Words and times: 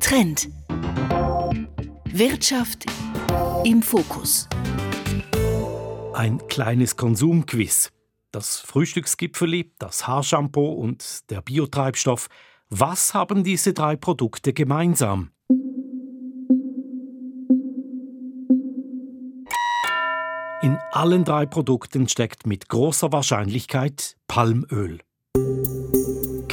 Trend. 0.00 0.48
Wirtschaft 2.12 2.86
im 3.64 3.82
Fokus. 3.82 4.48
Ein 6.12 6.46
kleines 6.46 6.96
Konsumquiz. 6.96 7.90
Das 8.30 8.60
Frühstücksgipfeli, 8.60 9.72
das 9.78 10.06
Haarshampoo 10.06 10.72
und 10.72 11.30
der 11.30 11.40
Biotreibstoff. 11.40 12.28
Was 12.68 13.14
haben 13.14 13.44
diese 13.44 13.72
drei 13.72 13.96
Produkte 13.96 14.52
gemeinsam? 14.52 15.30
In 20.62 20.78
allen 20.92 21.24
drei 21.24 21.46
Produkten 21.46 22.08
steckt 22.08 22.46
mit 22.46 22.68
großer 22.68 23.12
Wahrscheinlichkeit 23.12 24.16
Palmöl. 24.28 25.00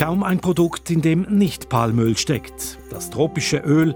Kaum 0.01 0.23
ein 0.23 0.39
Produkt, 0.39 0.89
in 0.89 1.03
dem 1.03 1.27
nicht 1.29 1.69
Palmöl 1.69 2.17
steckt. 2.17 2.79
Das 2.89 3.11
tropische 3.11 3.57
Öl 3.57 3.93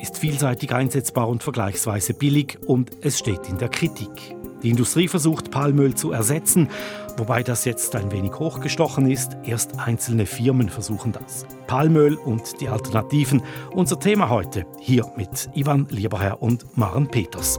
ist 0.00 0.18
vielseitig 0.18 0.72
einsetzbar 0.72 1.28
und 1.28 1.42
vergleichsweise 1.42 2.14
billig 2.14 2.60
und 2.64 2.92
es 3.00 3.18
steht 3.18 3.48
in 3.48 3.58
der 3.58 3.68
Kritik. 3.68 4.36
Die 4.62 4.70
Industrie 4.70 5.08
versucht, 5.08 5.50
Palmöl 5.50 5.96
zu 5.96 6.12
ersetzen, 6.12 6.68
wobei 7.16 7.42
das 7.42 7.64
jetzt 7.64 7.96
ein 7.96 8.12
wenig 8.12 8.34
hochgestochen 8.34 9.10
ist. 9.10 9.36
Erst 9.42 9.80
einzelne 9.80 10.26
Firmen 10.26 10.68
versuchen 10.68 11.10
das. 11.10 11.44
Palmöl 11.66 12.14
und 12.14 12.60
die 12.60 12.68
Alternativen. 12.68 13.42
Unser 13.72 13.98
Thema 13.98 14.28
heute 14.28 14.64
hier 14.78 15.10
mit 15.16 15.50
Ivan 15.54 15.88
Lieberherr 15.90 16.40
und 16.40 16.76
Maren 16.76 17.08
Peters. 17.08 17.58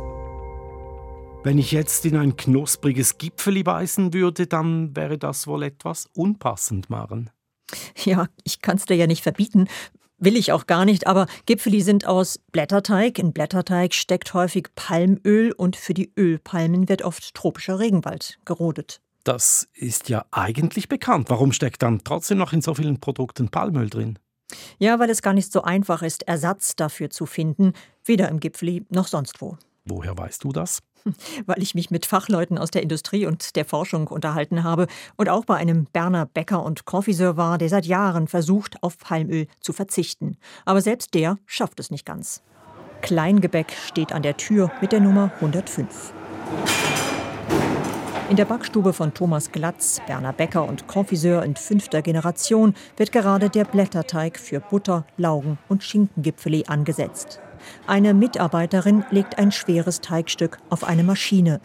Wenn 1.44 1.58
ich 1.58 1.74
jetzt 1.74 2.06
in 2.06 2.16
ein 2.16 2.38
knuspriges 2.38 3.18
Gipfeli 3.18 3.64
beißen 3.64 4.14
würde, 4.14 4.48
dann 4.48 4.96
wäre 4.96 5.18
das 5.18 5.48
wohl 5.48 5.64
etwas 5.64 6.10
unpassend, 6.16 6.90
Maren. 6.90 7.30
Ja, 8.04 8.28
ich 8.44 8.62
kann 8.62 8.78
es 8.78 8.86
dir 8.86 8.96
ja 8.96 9.08
nicht 9.08 9.24
verbieten. 9.24 9.68
Will 10.18 10.36
ich 10.36 10.52
auch 10.52 10.68
gar 10.68 10.84
nicht, 10.84 11.08
aber 11.08 11.28
Gipfeli 11.46 11.82
sind 11.82 12.06
aus 12.06 12.40
Blätterteig. 12.52 13.20
In 13.20 13.32
Blätterteig 13.32 13.94
steckt 13.94 14.34
häufig 14.34 14.68
Palmöl 14.76 15.54
und 15.54 15.78
für 15.78 15.94
die 15.94 16.12
Ölpalmen 16.18 16.90
wird 16.90 17.04
oft 17.04 17.34
tropischer 17.34 17.80
Regenwald 17.80 18.38
gerodet. 18.44 19.00
Das 19.24 19.70
ist 19.74 20.10
ja 20.10 20.26
eigentlich 20.32 20.90
bekannt. 20.90 21.30
Warum 21.30 21.54
steckt 21.54 21.84
dann 21.84 22.04
trotzdem 22.04 22.38
noch 22.38 22.52
in 22.52 22.62
so 22.62 22.74
vielen 22.74 23.00
Produkten 23.00 23.50
Palmöl 23.50 23.90
drin? 23.90 24.20
Ja, 24.78 25.00
weil 25.00 25.10
es 25.10 25.22
gar 25.22 25.34
nicht 25.34 25.52
so 25.52 25.62
einfach 25.62 26.02
ist, 26.02 26.28
Ersatz 26.28 26.76
dafür 26.76 27.10
zu 27.10 27.26
finden, 27.26 27.74
weder 28.04 28.30
im 28.30 28.40
Gipfeli 28.40 28.86
noch 28.90 29.08
sonst 29.08 29.42
wo. 29.42 29.58
Woher 29.90 30.16
weißt 30.18 30.44
du 30.44 30.52
das? 30.52 30.80
Weil 31.46 31.64
ich 31.64 31.74
mich 31.74 31.90
mit 31.90 32.06
Fachleuten 32.06 32.58
aus 32.58 32.70
der 32.70 32.84
Industrie 32.84 33.26
und 33.26 33.56
der 33.56 33.66
Forschung 33.66 34.08
unterhalten 34.08 34.64
habe 34.64 34.88
und 35.18 35.30
auch 35.30 35.46
bei 35.46 35.56
einem 35.56 35.86
Berner 35.86 36.26
Bäcker 36.28 36.64
und 36.64 36.86
Konfiseur 36.86 37.38
war, 37.38 37.58
der 37.58 37.70
seit 37.70 37.86
Jahren 37.86 38.28
versucht, 38.28 38.82
auf 38.84 38.98
Palmöl 38.98 39.48
zu 39.60 39.74
verzichten. 39.74 40.38
Aber 40.66 40.82
selbst 40.82 41.14
der 41.16 41.38
schafft 41.46 41.80
es 41.80 41.90
nicht 41.90 42.06
ganz. 42.06 42.44
Kleingebäck 43.02 43.72
steht 43.88 44.12
an 44.12 44.22
der 44.22 44.38
Tür 44.38 44.72
mit 44.82 44.92
der 44.92 45.00
Nummer 45.00 45.32
105. 45.36 46.14
In 48.30 48.36
der 48.36 48.46
Backstube 48.46 48.94
von 48.94 49.14
Thomas 49.16 49.52
Glatz, 49.52 50.02
Berner 50.06 50.34
Bäcker 50.34 50.68
und 50.68 50.88
Konfiseur 50.88 51.44
in 51.44 51.56
fünfter 51.56 52.04
Generation, 52.04 52.76
wird 52.96 53.12
gerade 53.12 53.50
der 53.50 53.66
Blätterteig 53.66 54.38
für 54.38 54.60
Butter, 54.60 55.08
Laugen 55.18 55.58
und 55.68 55.84
Schinkengipfeli 55.84 56.66
angesetzt. 56.68 57.40
Eine 57.88 58.14
Mitarbeiterin 58.14 59.06
legt 59.12 59.38
ein 59.38 59.52
schweres 59.52 60.02
Teigstück 60.02 60.58
auf 60.70 60.84
eine 60.84 61.04
Maschine. 61.04 61.60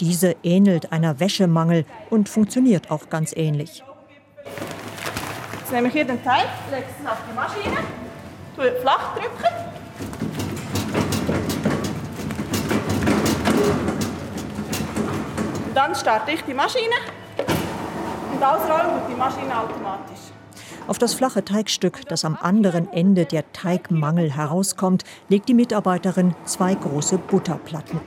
Diese 0.00 0.36
ähnelt 0.42 0.92
einer 0.92 1.20
Wäschemangel 1.20 1.84
und 2.10 2.28
funktioniert 2.28 2.90
auch 2.90 3.08
ganz 3.10 3.32
ähnlich. 3.36 3.82
Jetzt 5.58 5.72
nehme 5.72 5.88
ich 5.88 5.94
hier 5.94 6.04
den 6.04 6.22
Teig, 6.22 6.46
lege 6.70 6.84
es 7.00 7.06
auf 7.06 7.18
die 7.28 7.34
Maschine, 7.34 7.76
tue 8.56 8.72
flach 8.80 9.14
drücken. 9.14 9.54
Dann 15.74 15.94
starte 15.94 16.32
ich 16.32 16.42
die 16.42 16.54
Maschine 16.54 16.94
und 18.32 18.42
ausrollen 18.42 19.00
tut 19.00 19.10
die 19.10 19.14
Maschine 19.14 19.58
automatisch. 19.58 20.27
Auf 20.88 20.98
das 20.98 21.12
flache 21.12 21.44
Teigstück, 21.44 22.08
das 22.08 22.24
am 22.24 22.34
anderen 22.34 22.90
Ende 22.90 23.26
der 23.26 23.52
Teigmangel 23.52 24.34
herauskommt, 24.34 25.04
legt 25.28 25.46
die 25.50 25.54
Mitarbeiterin 25.54 26.34
zwei 26.46 26.74
große 26.74 27.18
Butterplatten. 27.18 28.00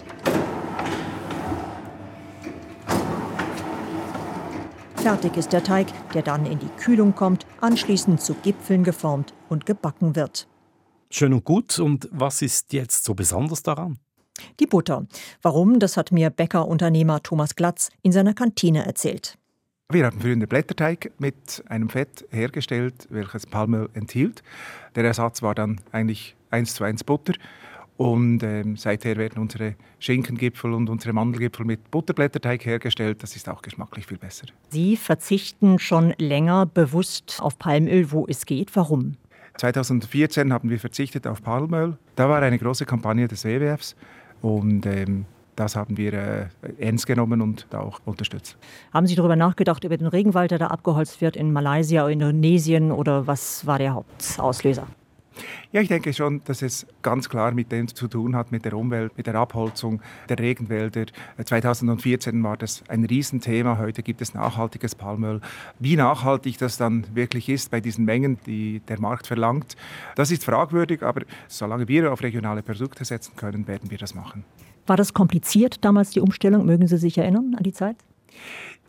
Fertig 4.95 5.37
ist 5.37 5.53
der 5.53 5.63
Teig, 5.63 5.87
der 6.13 6.23
dann 6.23 6.47
in 6.47 6.57
die 6.57 6.69
Kühlung 6.79 7.13
kommt, 7.13 7.45
anschließend 7.59 8.19
zu 8.19 8.33
Gipfeln 8.33 8.83
geformt 8.83 9.35
und 9.47 9.67
gebacken 9.67 10.15
wird. 10.15 10.47
Schön 11.11 11.33
und 11.33 11.43
gut. 11.43 11.77
Und 11.77 12.09
was 12.11 12.41
ist 12.41 12.73
jetzt 12.73 13.03
so 13.03 13.13
besonders 13.13 13.61
daran? 13.61 13.99
Die 14.59 14.65
Butter. 14.65 15.05
Warum, 15.43 15.77
das 15.77 15.97
hat 15.97 16.11
mir 16.11 16.31
Bäckerunternehmer 16.31 17.21
Thomas 17.21 17.55
Glatz 17.55 17.89
in 18.01 18.11
seiner 18.11 18.33
Kantine 18.33 18.87
erzählt. 18.87 19.37
Wir 19.91 20.05
haben 20.05 20.21
früher 20.21 20.31
einen 20.31 20.47
Blätterteig 20.47 21.11
mit 21.19 21.63
einem 21.67 21.89
Fett 21.89 22.25
hergestellt, 22.31 23.07
welches 23.09 23.45
Palmöl 23.45 23.89
enthielt. 23.93 24.41
Der 24.95 25.03
Ersatz 25.03 25.41
war 25.41 25.53
dann 25.53 25.81
eigentlich 25.91 26.35
eins 26.49 26.75
zu 26.75 26.85
eins 26.85 27.03
Butter. 27.03 27.33
Und 27.97 28.41
ähm, 28.41 28.77
seither 28.77 29.17
werden 29.17 29.41
unsere 29.41 29.75
Schinkengipfel 29.99 30.73
und 30.73 30.89
unsere 30.89 31.13
Mandelgipfel 31.13 31.65
mit 31.65 31.91
Butterblätterteig 31.91 32.65
hergestellt. 32.65 33.21
Das 33.21 33.35
ist 33.35 33.49
auch 33.49 33.61
geschmacklich 33.61 34.07
viel 34.07 34.17
besser. 34.17 34.47
Sie 34.69 34.95
verzichten 34.95 35.77
schon 35.77 36.13
länger 36.17 36.65
bewusst 36.65 37.39
auf 37.41 37.59
Palmöl, 37.59 38.11
wo 38.11 38.25
es 38.29 38.45
geht. 38.45 38.75
Warum? 38.75 39.17
2014 39.57 40.53
haben 40.53 40.69
wir 40.69 40.79
verzichtet 40.79 41.27
auf 41.27 41.43
Palmöl. 41.43 41.97
Da 42.15 42.29
war 42.29 42.41
eine 42.41 42.57
große 42.57 42.85
Kampagne 42.85 43.27
des 43.27 43.43
WWFs 43.43 43.95
und 44.41 44.85
ähm, 44.85 45.25
das 45.61 45.75
haben 45.75 45.95
wir 45.95 46.13
äh, 46.13 46.45
ernst 46.79 47.05
genommen 47.05 47.39
und 47.41 47.67
auch 47.73 47.99
unterstützt. 48.05 48.57
Haben 48.91 49.05
Sie 49.05 49.15
darüber 49.15 49.35
nachgedacht, 49.35 49.83
über 49.83 49.95
den 49.95 50.07
Regenwald, 50.07 50.49
der 50.49 50.57
da 50.57 50.67
abgeholzt 50.67 51.21
wird 51.21 51.35
in 51.35 51.53
Malaysia 51.53 52.03
oder 52.03 52.11
Indonesien 52.11 52.91
oder 52.91 53.27
was 53.27 53.65
war 53.67 53.77
der 53.77 53.93
Hauptauslöser? 53.93 54.87
Ja, 55.71 55.81
ich 55.81 55.87
denke 55.87 56.13
schon, 56.13 56.41
dass 56.45 56.61
es 56.61 56.85
ganz 57.01 57.29
klar 57.29 57.51
mit 57.51 57.71
dem 57.71 57.87
zu 57.87 58.07
tun 58.07 58.35
hat, 58.35 58.51
mit 58.51 58.65
der 58.65 58.73
Umwelt, 58.73 59.15
mit 59.17 59.27
der 59.27 59.35
Abholzung 59.35 60.01
der 60.27 60.39
Regenwälder. 60.39 61.05
2014 61.43 62.43
war 62.43 62.57
das 62.57 62.83
ein 62.89 63.05
Riesenthema. 63.05 63.77
Heute 63.77 64.03
gibt 64.03 64.21
es 64.21 64.33
nachhaltiges 64.33 64.95
Palmöl. 64.95 65.39
Wie 65.79 65.95
nachhaltig 65.95 66.57
das 66.57 66.77
dann 66.77 67.05
wirklich 67.15 67.47
ist 67.49 67.71
bei 67.71 67.79
diesen 67.79 68.03
Mengen, 68.03 68.39
die 68.45 68.81
der 68.87 68.99
Markt 68.99 69.27
verlangt, 69.27 69.77
das 70.15 70.31
ist 70.31 70.43
fragwürdig. 70.43 71.03
Aber 71.03 71.21
solange 71.47 71.87
wir 71.87 72.11
auf 72.11 72.21
regionale 72.21 72.63
Produkte 72.63 73.05
setzen 73.05 73.35
können, 73.35 73.67
werden 73.67 73.89
wir 73.89 73.97
das 73.97 74.13
machen. 74.13 74.43
War 74.87 74.97
das 74.97 75.13
kompliziert 75.13 75.83
damals, 75.83 76.11
die 76.11 76.19
Umstellung? 76.19 76.65
Mögen 76.65 76.87
Sie 76.87 76.97
sich 76.97 77.17
erinnern 77.17 77.55
an 77.57 77.63
die 77.63 77.73
Zeit? 77.73 77.97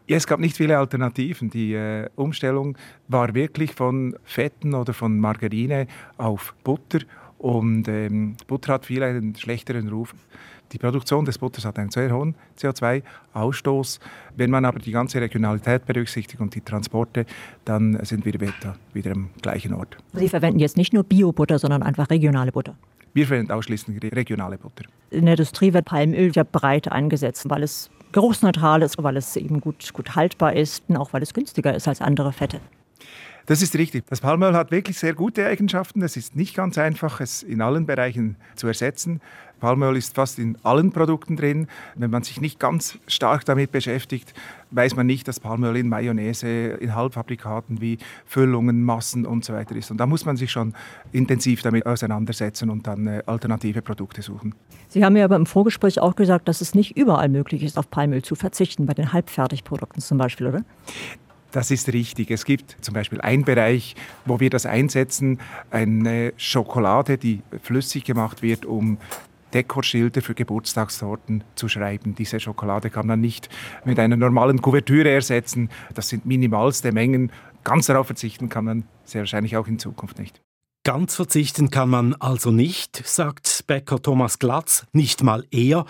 Ja, 0.09 0.17
es 0.17 0.27
gab 0.27 0.41
nicht 0.41 0.57
viele 0.57 0.79
Alternativen. 0.79 1.51
Die 1.51 1.75
äh, 1.75 2.09
Umstellung 2.17 2.77
war 3.09 3.35
wirklich 3.35 3.73
von 3.73 4.17
Fetten 4.25 4.75
oder 4.75 4.93
von 4.95 5.19
Margarine 5.19 5.87
auf 6.19 6.55
Butter. 6.65 7.01
Und 7.39 7.89
ähm, 7.89 8.37
Butter 8.47 8.75
hat 8.75 8.87
viel 8.87 9.03
einen 9.03 9.35
schlechteren 9.35 9.89
Ruf. 9.89 10.15
Die 10.73 10.79
Produktion 10.79 11.25
des 11.25 11.39
Butters 11.39 11.65
hat 11.65 11.79
einen 11.79 11.91
sehr 11.91 12.11
hohen 12.13 12.35
CO2-Ausstoß. 12.59 14.01
Wenn 14.37 14.51
man 14.51 14.65
aber 14.65 14.79
die 14.79 14.91
ganze 14.91 15.21
Regionalität 15.21 15.85
berücksichtigt 15.85 16.41
und 16.41 16.55
die 16.55 16.63
Transporte, 16.63 17.27
dann 17.65 18.03
sind 18.05 18.25
wir 18.25 18.35
wieder 18.41 19.13
am 19.13 19.31
gleichen 19.43 19.75
Ort. 19.75 19.99
Sie 20.15 20.29
verwenden 20.29 20.61
jetzt 20.61 20.77
nicht 20.77 20.95
nur 20.95 21.05
Bio-Butter, 21.05 21.59
sondern 21.59 21.83
einfach 21.83 22.09
regionale 22.09 22.53
Butter? 22.53 22.75
Wir 23.15 23.27
verwenden 23.27 23.53
ausschließlich 23.53 24.01
regionale 24.15 24.59
Butter. 24.59 24.85
In 25.11 25.27
der 25.27 25.35
Industrie 25.35 25.73
wird 25.73 25.85
Palmöl 25.85 26.33
ja 26.35 26.45
breit 26.45 26.91
eingesetzt, 26.91 27.49
weil 27.51 27.63
es 27.63 27.91
geruchsneutral 28.13 28.83
ist, 28.83 29.03
weil 29.03 29.17
es 29.17 29.37
eben 29.37 29.61
gut, 29.61 29.93
gut 29.93 30.15
haltbar 30.15 30.55
ist 30.55 30.85
und 30.89 30.97
auch 30.97 31.13
weil 31.13 31.23
es 31.23 31.35
günstiger 31.35 31.75
ist 31.75 31.89
als 31.89 32.01
andere 32.01 32.33
Fette. 32.33 32.61
Das 33.47 33.61
ist 33.61 33.75
richtig. 33.75 34.07
Das 34.07 34.21
Palmöl 34.21 34.55
hat 34.55 34.71
wirklich 34.71 34.99
sehr 34.99 35.15
gute 35.15 35.45
Eigenschaften. 35.45 36.03
Es 36.03 36.17
ist 36.17 36.37
nicht 36.37 36.55
ganz 36.55 36.79
einfach, 36.79 37.21
es 37.21 37.43
in 37.43 37.61
allen 37.61 37.87
Bereichen 37.87 38.37
zu 38.55 38.69
ersetzen. 38.69 39.21
Palmöl 39.63 39.97
ist 39.97 40.17
fast 40.17 40.41
in 40.41 40.59
allen 40.65 40.91
Produkten 40.91 41.37
drin. 41.37 41.69
Wenn 41.95 42.11
man 42.11 42.25
sich 42.25 42.41
nicht 42.41 42.59
ganz 42.59 42.99
stark 43.07 43.45
damit 43.45 43.71
beschäftigt, 43.71 44.35
weiß 44.73 44.97
man 44.97 45.07
nicht, 45.07 45.29
dass 45.29 45.39
Palmöl 45.39 45.77
in 45.77 45.89
Mayonnaise, 45.89 46.49
in 46.81 46.97
Halbfabrikaten 46.97 47.81
wie 47.81 47.99
Füllungen, 48.27 48.83
Massen 48.83 49.25
und 49.25 49.45
so 49.45 49.53
weiter 49.53 49.77
ist. 49.77 49.93
Und 49.93 49.99
da 49.99 50.07
muss 50.07 50.25
man 50.25 50.37
sich 50.37 50.51
schon 50.51 50.75
intensiv 51.13 51.63
damit 51.63 51.87
auseinandersetzen 51.87 52.71
und 52.71 52.89
dann 52.89 53.07
äh, 53.07 53.23
alternative 53.27 53.83
Produkte 53.83 54.21
suchen. 54.21 54.53
Sie 54.89 55.05
haben 55.05 55.17
ja 55.17 55.25
aber 55.25 55.37
im 55.37 55.47
Vorgespräch 55.47 56.01
auch 56.01 56.17
gesagt, 56.17 56.49
dass 56.49 56.61
es 56.61 56.75
nicht 56.75 56.97
überall 56.97 57.29
möglich 57.29 57.63
ist, 57.63 57.79
auf 57.79 57.89
Palmöl 57.89 58.23
zu 58.23 58.35
verzichten, 58.35 58.87
bei 58.87 58.95
den 58.95 59.13
Halbfertigprodukten 59.13 60.03
zum 60.03 60.19
Beispiel, 60.19 60.49
oder? 60.49 60.65
Das 61.53 61.71
ist 61.71 61.93
richtig. 61.93 62.33
Es 62.33 62.45
gibt 62.45 62.79
zum 62.81 62.95
Beispiel 62.95 63.21
einen 63.21 63.45
Bereich, 63.45 63.95
wo 64.25 64.41
wir 64.41 64.51
das 64.51 64.67
einsetzen, 64.67 65.39
eine 65.71 66.33
Schokolade, 66.37 67.17
die 67.17 67.43
flüssig 67.63 68.05
gemacht 68.05 68.43
wird, 68.43 68.67
um 68.67 68.99
Dekorschilder 69.55 70.23
für 70.23 70.35
Geburtstagstorten 70.35 71.45
zu 71.55 71.69
schreiben. 71.69 72.15
Diese 72.15 72.41
Schokolade 72.41 72.91
kann 72.91 73.07
man 73.07 73.21
nicht 73.21 73.49
mit 73.85 73.99
einer 73.99 74.17
normalen 74.17 74.61
Kuvertüre 74.61 75.11
ersetzen. 75.11 75.69
Das 75.95 76.09
sind 76.09 76.27
minimalste 76.27 76.93
Mengen. 76.93 77.33
Ganz 77.65 77.87
darauf 77.87 78.07
verzichten 78.07 78.49
kann 78.49 78.65
man 78.65 78.85
sehr 79.05 79.23
wahrscheinlich 79.23 79.57
auch 79.57 79.67
in 79.67 79.79
Zukunft 79.79 80.19
nicht. 80.19 80.41
Ganz 80.85 81.15
verzichten 81.15 81.71
kann 81.71 81.91
man 81.91 82.15
also 82.15 82.51
nicht, 82.51 83.07
sagt 83.07 83.65
Bäcker 83.69 84.03
Thomas 84.03 84.41
Glatz, 84.41 84.85
nicht 84.93 85.23
mal 85.23 85.45
er. 85.53 85.87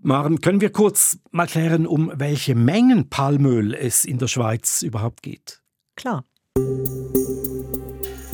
Maren, 0.00 0.40
können 0.40 0.60
wir 0.60 0.70
kurz 0.70 1.18
mal 1.30 1.46
klären, 1.46 1.86
um 1.86 2.10
welche 2.14 2.56
Mengen 2.56 3.08
Palmöl 3.08 3.74
es 3.74 4.04
in 4.04 4.18
der 4.18 4.26
Schweiz 4.26 4.82
überhaupt 4.82 5.22
geht? 5.22 5.62
Klar. 5.94 6.24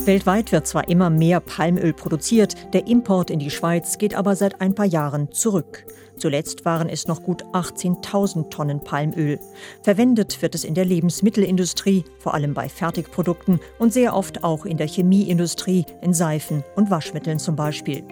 Weltweit 0.07 0.51
wird 0.51 0.65
zwar 0.65 0.89
immer 0.89 1.11
mehr 1.11 1.39
Palmöl 1.39 1.93
produziert, 1.93 2.73
der 2.73 2.87
Import 2.87 3.29
in 3.29 3.37
die 3.37 3.51
Schweiz 3.51 3.99
geht 3.99 4.15
aber 4.15 4.35
seit 4.35 4.59
ein 4.59 4.73
paar 4.73 4.85
Jahren 4.85 5.31
zurück. 5.31 5.85
Zuletzt 6.17 6.65
waren 6.65 6.89
es 6.89 7.07
noch 7.07 7.21
gut 7.21 7.43
18.000 7.53 8.49
Tonnen 8.49 8.79
Palmöl. 8.83 9.39
Verwendet 9.83 10.41
wird 10.41 10.55
es 10.55 10.63
in 10.63 10.73
der 10.73 10.85
Lebensmittelindustrie, 10.85 12.03
vor 12.19 12.33
allem 12.33 12.53
bei 12.53 12.67
Fertigprodukten 12.67 13.59
und 13.79 13.93
sehr 13.93 14.15
oft 14.15 14.43
auch 14.43 14.65
in 14.65 14.77
der 14.77 14.87
Chemieindustrie, 14.87 15.85
in 16.01 16.13
Seifen 16.13 16.63
und 16.75 16.89
Waschmitteln 16.89 17.37
zum 17.37 17.55
Beispiel. 17.55 18.03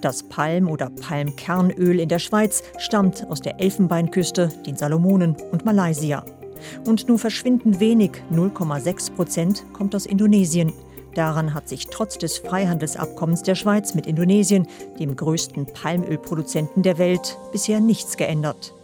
Das 0.00 0.22
Palm- 0.22 0.68
oder 0.68 0.88
Palmkernöl 0.90 2.00
in 2.00 2.08
der 2.08 2.20
Schweiz 2.20 2.62
stammt 2.78 3.26
aus 3.28 3.40
der 3.40 3.60
Elfenbeinküste, 3.60 4.48
den 4.64 4.76
Salomonen 4.76 5.36
und 5.52 5.64
Malaysia. 5.64 6.24
Und 6.86 7.08
nur 7.08 7.18
verschwindend 7.18 7.80
wenig, 7.80 8.12
0,6 8.32 9.12
Prozent, 9.14 9.64
kommt 9.72 9.94
aus 9.94 10.06
Indonesien. 10.06 10.72
Daran 11.14 11.54
hat 11.54 11.68
sich 11.68 11.88
trotz 11.88 12.18
des 12.18 12.38
Freihandelsabkommens 12.38 13.42
der 13.42 13.54
Schweiz 13.54 13.94
mit 13.94 14.06
Indonesien, 14.06 14.68
dem 14.98 15.16
größten 15.16 15.66
Palmölproduzenten 15.66 16.82
der 16.82 16.98
Welt, 16.98 17.38
bisher 17.52 17.80
nichts 17.80 18.16
geändert. 18.16 18.74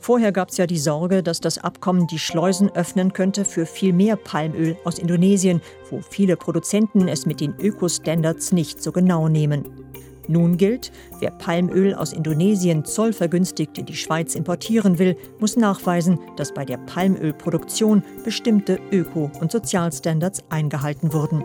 Vorher 0.00 0.32
gab 0.32 0.48
es 0.48 0.56
ja 0.56 0.66
die 0.66 0.78
Sorge, 0.78 1.22
dass 1.22 1.40
das 1.40 1.58
Abkommen 1.58 2.08
die 2.08 2.18
Schleusen 2.18 2.74
öffnen 2.74 3.12
könnte 3.12 3.44
für 3.44 3.66
viel 3.66 3.92
mehr 3.92 4.16
Palmöl 4.16 4.76
aus 4.84 4.98
Indonesien, 4.98 5.62
wo 5.90 6.00
viele 6.00 6.36
Produzenten 6.36 7.06
es 7.06 7.24
mit 7.24 7.40
den 7.40 7.54
Ökostandards 7.60 8.50
nicht 8.50 8.82
so 8.82 8.90
genau 8.90 9.28
nehmen. 9.28 9.81
Nun 10.28 10.56
gilt, 10.56 10.92
wer 11.20 11.30
Palmöl 11.30 11.94
aus 11.94 12.12
Indonesien 12.12 12.84
zollvergünstigt 12.84 13.78
in 13.78 13.86
die 13.86 13.96
Schweiz 13.96 14.34
importieren 14.34 14.98
will, 14.98 15.16
muss 15.40 15.56
nachweisen, 15.56 16.18
dass 16.36 16.54
bei 16.54 16.64
der 16.64 16.78
Palmölproduktion 16.78 18.02
bestimmte 18.24 18.78
Öko- 18.90 19.30
und 19.40 19.50
Sozialstandards 19.52 20.44
eingehalten 20.50 21.12
wurden. 21.12 21.44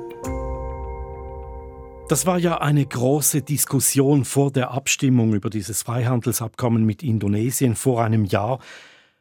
Das 2.10 2.26
war 2.26 2.38
ja 2.40 2.62
eine 2.62 2.86
große 2.86 3.42
Diskussion 3.42 4.24
vor 4.24 4.50
der 4.52 4.72
Abstimmung 4.72 5.34
über 5.34 5.50
dieses 5.50 5.82
Freihandelsabkommen 5.84 6.86
mit 6.86 7.04
Indonesien 7.04 7.76
vor 7.76 8.02
einem 8.02 8.24
Jahr. 8.24 8.60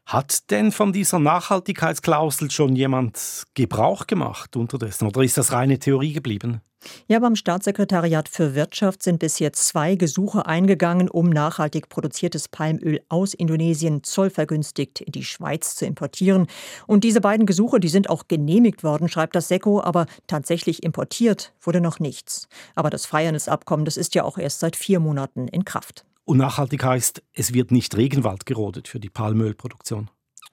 Hat 0.06 0.52
denn 0.52 0.70
von 0.70 0.92
dieser 0.92 1.18
Nachhaltigkeitsklausel 1.18 2.48
schon 2.52 2.76
jemand 2.76 3.42
Gebrauch 3.54 4.06
gemacht 4.06 4.54
unterdessen 4.54 5.08
oder 5.08 5.24
ist 5.24 5.36
das 5.36 5.50
reine 5.50 5.80
Theorie 5.80 6.12
geblieben? 6.12 6.60
Ja, 7.08 7.18
beim 7.18 7.34
Staatssekretariat 7.34 8.28
für 8.28 8.54
Wirtschaft 8.54 9.02
sind 9.02 9.18
bis 9.18 9.40
jetzt 9.40 9.66
zwei 9.66 9.96
Gesuche 9.96 10.46
eingegangen, 10.46 11.08
um 11.08 11.28
nachhaltig 11.28 11.88
produziertes 11.88 12.46
Palmöl 12.46 13.00
aus 13.08 13.34
Indonesien 13.34 14.04
zollvergünstigt 14.04 15.00
in 15.00 15.10
die 15.10 15.24
Schweiz 15.24 15.74
zu 15.74 15.84
importieren. 15.84 16.46
Und 16.86 17.02
diese 17.02 17.20
beiden 17.20 17.44
Gesuche, 17.44 17.80
die 17.80 17.88
sind 17.88 18.08
auch 18.08 18.28
genehmigt 18.28 18.84
worden, 18.84 19.08
schreibt 19.08 19.34
das 19.34 19.48
SECO, 19.48 19.80
aber 19.80 20.06
tatsächlich 20.28 20.84
importiert 20.84 21.52
wurde 21.60 21.80
noch 21.80 21.98
nichts. 21.98 22.46
Aber 22.76 22.90
das 22.90 23.06
Freihandelsabkommen, 23.06 23.84
das 23.84 23.96
ist 23.96 24.14
ja 24.14 24.22
auch 24.22 24.38
erst 24.38 24.60
seit 24.60 24.76
vier 24.76 25.00
Monaten 25.00 25.48
in 25.48 25.64
Kraft. 25.64 26.05
Und 26.26 26.38
nachhaltig 26.38 26.84
heißt, 26.84 27.22
es 27.32 27.54
wird 27.54 27.70
nicht 27.70 27.96
Regenwald 27.96 28.46
gerodet 28.46 28.88
für 28.88 28.98
die 28.98 29.08
Palmölproduktion. 29.08 30.10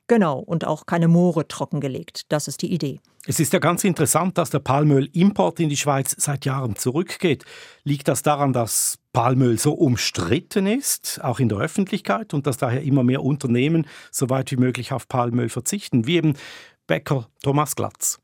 Genau, 0.07 0.37
und 0.37 0.65
auch 0.65 0.85
keine 0.85 1.07
Moore 1.07 1.47
trockengelegt. 1.47 2.31
Das 2.31 2.47
ist 2.47 2.61
die 2.61 2.71
Idee. 2.71 2.99
Es 3.25 3.39
ist 3.39 3.53
ja 3.53 3.59
ganz 3.59 3.83
interessant, 3.83 4.37
dass 4.37 4.51
der 4.51 4.59
Palmölimport 4.59 5.59
in 5.59 5.69
die 5.69 5.77
Schweiz 5.77 6.15
seit 6.19 6.45
Jahren 6.45 6.75
zurückgeht. 6.75 7.45
Liegt 7.83 8.07
das 8.07 8.21
daran, 8.21 8.53
dass 8.53 8.99
Palmöl 9.13 9.57
so 9.57 9.73
umstritten 9.73 10.67
ist, 10.67 11.19
auch 11.23 11.39
in 11.39 11.49
der 11.49 11.57
Öffentlichkeit, 11.57 12.33
und 12.33 12.45
dass 12.45 12.57
daher 12.57 12.83
immer 12.83 13.03
mehr 13.03 13.23
Unternehmen 13.23 13.87
so 14.11 14.29
weit 14.29 14.51
wie 14.51 14.57
möglich 14.57 14.91
auf 14.91 15.07
Palmöl 15.07 15.49
verzichten, 15.49 16.05
wie 16.05 16.17
eben 16.17 16.33
Bäcker 16.85 17.29
Thomas 17.41 17.75
Glatz? 17.75 18.19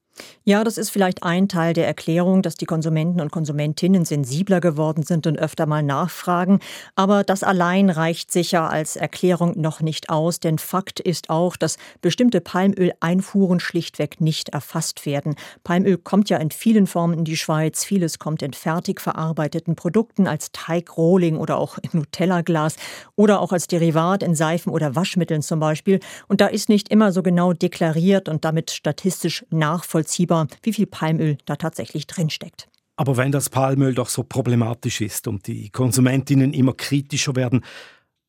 Ja, 0.50 0.64
das 0.64 0.80
ist 0.80 0.90
vielleicht 0.90 1.22
ein 1.22 1.48
Teil 1.48 1.74
der 1.74 1.86
Erklärung, 1.86 2.42
dass 2.42 2.56
die 2.56 2.66
Konsumenten 2.66 3.22
und 3.22 3.32
Konsumentinnen 3.32 4.04
sensibler 4.04 4.60
geworden 4.60 5.04
sind 5.04 5.28
und 5.28 5.38
öfter 5.38 5.68
mal 5.68 5.84
nachfragen. 5.84 6.60
Aber 6.96 7.24
das 7.24 7.44
allein 7.44 7.92
reicht 7.92 8.32
sicher 8.32 8.68
als 8.68 8.96
Erklärung 8.96 9.62
noch 9.62 9.80
nicht 9.82 10.10
aus, 10.10 10.40
denn 10.40 10.58
Fakt 10.58 11.00
ist 11.00 11.30
auch, 11.30 11.56
dass 11.56 11.78
bestimmte 12.02 12.42
Palmöleinfuhren 12.42 13.60
schlichtweg 13.60 14.22
nicht 14.22 14.50
erfasst 14.50 15.06
werden. 15.06 15.36
Palmöl 15.64 15.98
kommt 15.98 16.32
ja 16.32 16.38
in 16.38 16.50
vielen 16.50 16.88
Formen 16.88 17.20
in 17.20 17.26
die 17.26 17.38
Schweiz. 17.38 17.84
Vieles 17.84 18.18
kommt 18.18 18.42
in 18.42 18.54
fertig 18.54 19.02
verarbeiteten 19.02 19.76
Produkten 19.76 20.26
als 20.26 20.52
Teigrohling 20.52 21.38
oder 21.38 21.58
auch 21.58 21.78
im 21.78 22.00
Nutella-Glas 22.00 22.76
oder 23.16 23.40
auch 23.40 23.52
als 23.52 23.68
Derivat 23.68 24.24
in 24.24 24.34
Seifen 24.34 24.72
oder 24.72 24.96
Waschmitteln 24.96 25.44
zum 25.44 25.60
Beispiel. 25.60 26.00
Und 26.28 26.42
da 26.42 26.48
ist 26.48 26.70
nicht 26.70 26.90
immer 26.90 27.12
so 27.12 27.22
genau 27.22 27.54
deklariert 27.54 28.28
und 28.30 28.46
damit 28.46 28.72
statistisch 28.72 29.46
nachvollziehbar 29.52 30.09
nachvollziehbar, 30.10 30.48
wie 30.64 30.74
viel 30.74 30.88
Palmöl 30.88 31.38
da 31.46 31.56
tatsächlich 31.56 32.08
drinsteckt. 32.08 32.68
Aber 32.96 33.16
wenn 33.16 33.32
das 33.32 33.50
Palmöl 33.50 33.94
doch 33.94 34.10
so 34.10 34.24
problematisch 34.24 35.02
ist 35.02 35.28
und 35.28 35.48
die 35.48 35.70
Konsumentinnen 35.70 36.54
immer 36.54 36.74
kritischer 36.74 37.36
werden, 37.36 37.64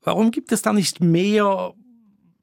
warum 0.02 0.30
gibt 0.30 0.52
es 0.52 0.62
da 0.62 0.72
nicht 0.72 1.00
mehr 1.00 1.72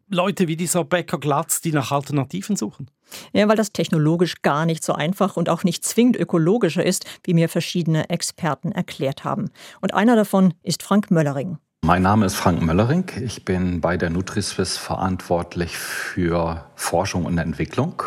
Leute 0.10 0.48
wie 0.48 0.58
dieser 0.58 0.84
Bäcker 0.84 1.20
Glatz, 1.20 1.62
die 1.62 1.72
nach 1.72 1.92
Alternativen 1.92 2.56
suchen? 2.56 2.90
Ja, 3.32 3.48
weil 3.48 3.56
das 3.56 3.72
technologisch 3.72 4.42
gar 4.42 4.66
nicht 4.66 4.84
so 4.84 4.94
einfach 4.94 5.38
und 5.38 5.48
auch 5.48 5.64
nicht 5.64 5.86
zwingend 5.86 6.18
ökologischer 6.18 6.86
ist, 6.86 7.06
wie 7.24 7.34
mir 7.34 7.48
verschiedene 7.48 8.10
Experten 8.10 8.74
erklärt 8.74 9.24
haben. 9.24 9.50
Und 9.80 9.94
einer 9.94 10.18
davon 10.18 10.54
ist 10.64 10.84
Frank 10.84 11.10
Möllering. 11.10 11.58
Mein 11.86 12.02
Name 12.02 12.26
ist 12.26 12.36
Frank 12.36 12.62
Möllering. 12.62 13.06
Ich 13.22 13.46
bin 13.46 13.80
bei 13.80 13.96
der 13.96 14.10
Nutriswiss 14.10 14.78
verantwortlich 14.78 15.78
für 15.78 16.66
Forschung 16.76 17.24
und 17.24 17.38
Entwicklung 17.38 18.04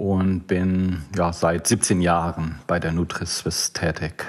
und 0.00 0.46
bin 0.46 1.02
ja, 1.14 1.32
seit 1.32 1.66
17 1.66 2.00
Jahren 2.00 2.58
bei 2.66 2.80
der 2.80 2.92
NutriSwiss 2.92 3.72
tätig. 3.74 4.24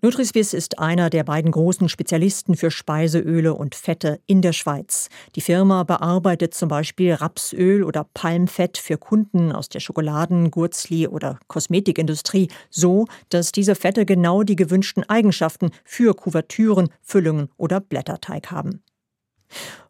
NutriSwiss 0.00 0.54
ist 0.54 0.78
einer 0.78 1.10
der 1.10 1.24
beiden 1.24 1.50
großen 1.50 1.88
Spezialisten 1.88 2.54
für 2.56 2.70
Speiseöle 2.70 3.54
und 3.54 3.74
Fette 3.74 4.20
in 4.26 4.40
der 4.40 4.52
Schweiz. 4.52 5.08
Die 5.34 5.40
Firma 5.40 5.82
bearbeitet 5.82 6.54
zum 6.54 6.68
Beispiel 6.68 7.12
Rapsöl 7.14 7.82
oder 7.82 8.06
Palmfett 8.14 8.78
für 8.78 8.96
Kunden 8.98 9.52
aus 9.52 9.68
der 9.68 9.80
Schokoladen-, 9.80 10.50
Gurzli- 10.50 11.08
oder 11.08 11.38
Kosmetikindustrie 11.46 12.48
so, 12.70 13.06
dass 13.28 13.52
diese 13.52 13.74
Fette 13.74 14.06
genau 14.06 14.42
die 14.44 14.56
gewünschten 14.56 15.04
Eigenschaften 15.04 15.70
für 15.84 16.14
Kuvertüren, 16.14 16.88
Füllungen 17.02 17.48
oder 17.56 17.80
Blätterteig 17.80 18.50
haben. 18.50 18.82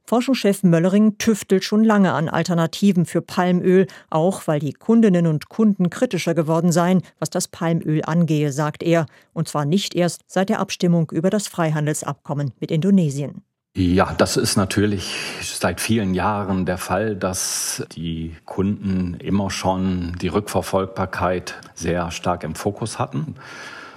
Forschungschef 0.08 0.62
Möllering 0.62 1.18
tüftelt 1.18 1.64
schon 1.64 1.82
lange 1.82 2.12
an 2.12 2.28
Alternativen 2.28 3.06
für 3.06 3.22
Palmöl, 3.22 3.88
auch 4.08 4.46
weil 4.46 4.60
die 4.60 4.72
Kundinnen 4.72 5.26
und 5.26 5.48
Kunden 5.48 5.90
kritischer 5.90 6.34
geworden 6.34 6.70
seien, 6.70 7.02
was 7.18 7.28
das 7.28 7.48
Palmöl 7.48 8.02
angehe, 8.04 8.52
sagt 8.52 8.84
er, 8.84 9.06
und 9.32 9.48
zwar 9.48 9.64
nicht 9.64 9.96
erst 9.96 10.22
seit 10.28 10.48
der 10.48 10.60
Abstimmung 10.60 11.10
über 11.10 11.30
das 11.30 11.48
Freihandelsabkommen 11.48 12.52
mit 12.60 12.70
Indonesien. 12.70 13.42
Ja, 13.76 14.14
das 14.16 14.38
ist 14.38 14.56
natürlich 14.56 15.12
seit 15.42 15.82
vielen 15.82 16.14
Jahren 16.14 16.64
der 16.64 16.78
Fall, 16.78 17.14
dass 17.14 17.84
die 17.94 18.34
Kunden 18.46 19.18
immer 19.20 19.50
schon 19.50 20.16
die 20.22 20.28
Rückverfolgbarkeit 20.28 21.56
sehr 21.74 22.10
stark 22.10 22.42
im 22.44 22.54
Fokus 22.54 22.98
hatten. 22.98 23.34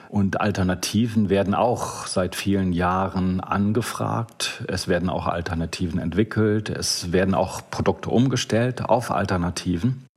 Und 0.10 0.42
Alternativen 0.42 1.30
werden 1.30 1.54
auch 1.54 2.08
seit 2.08 2.36
vielen 2.36 2.74
Jahren 2.74 3.40
angefragt. 3.42 4.64
Es 4.68 4.88
werden 4.88 5.08
auch 5.08 5.28
Alternativen 5.28 6.00
entwickelt. 6.00 6.70
Es 6.70 7.12
werden 7.12 7.36
auch 7.36 7.62
Produkte 7.70 8.10
umgestellt 8.10 8.84
auf 8.84 9.12
Alternativen. 9.12 10.08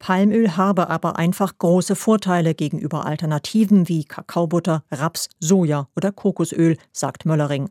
Palmöl 0.00 0.56
habe 0.56 0.90
aber 0.90 1.18
einfach 1.18 1.56
große 1.56 1.94
Vorteile 1.96 2.54
gegenüber 2.54 3.06
Alternativen 3.06 3.88
wie 3.88 4.04
Kakaobutter, 4.04 4.82
Raps, 4.90 5.28
Soja 5.38 5.88
oder 5.96 6.12
Kokosöl, 6.12 6.76
sagt 6.92 7.24
Möllering. 7.24 7.70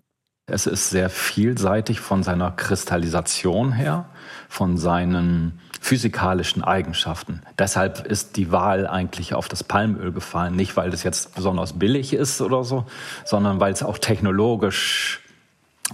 Es 0.50 0.66
ist 0.66 0.90
sehr 0.90 1.10
vielseitig 1.10 2.00
von 2.00 2.24
seiner 2.24 2.52
Kristallisation 2.52 3.74
her, 3.74 4.06
von 4.48 4.78
seinen 4.78 5.60
physikalischen 5.88 6.66
Eigenschaften. 6.66 7.42
Deshalb 7.58 8.06
ist 8.06 8.36
die 8.36 8.52
Wahl 8.52 8.86
eigentlich 8.88 9.34
auf 9.34 9.48
das 9.48 9.64
Palmöl 9.64 10.12
gefallen. 10.12 10.54
Nicht, 10.54 10.76
weil 10.76 10.94
es 10.94 11.04
jetzt 11.04 11.34
besonders 11.34 11.80
billig 11.80 12.12
ist 12.12 12.42
oder 12.42 12.66
so, 12.66 12.86
sondern 13.24 13.62
weil 13.62 13.72
es 13.72 13.84
auch 13.84 13.98
technologisch 13.98 15.22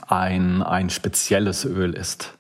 ein, 0.08 0.64
ein 0.64 0.90
spezielles 0.90 1.64
Öl 1.64 1.94
ist. 1.94 2.34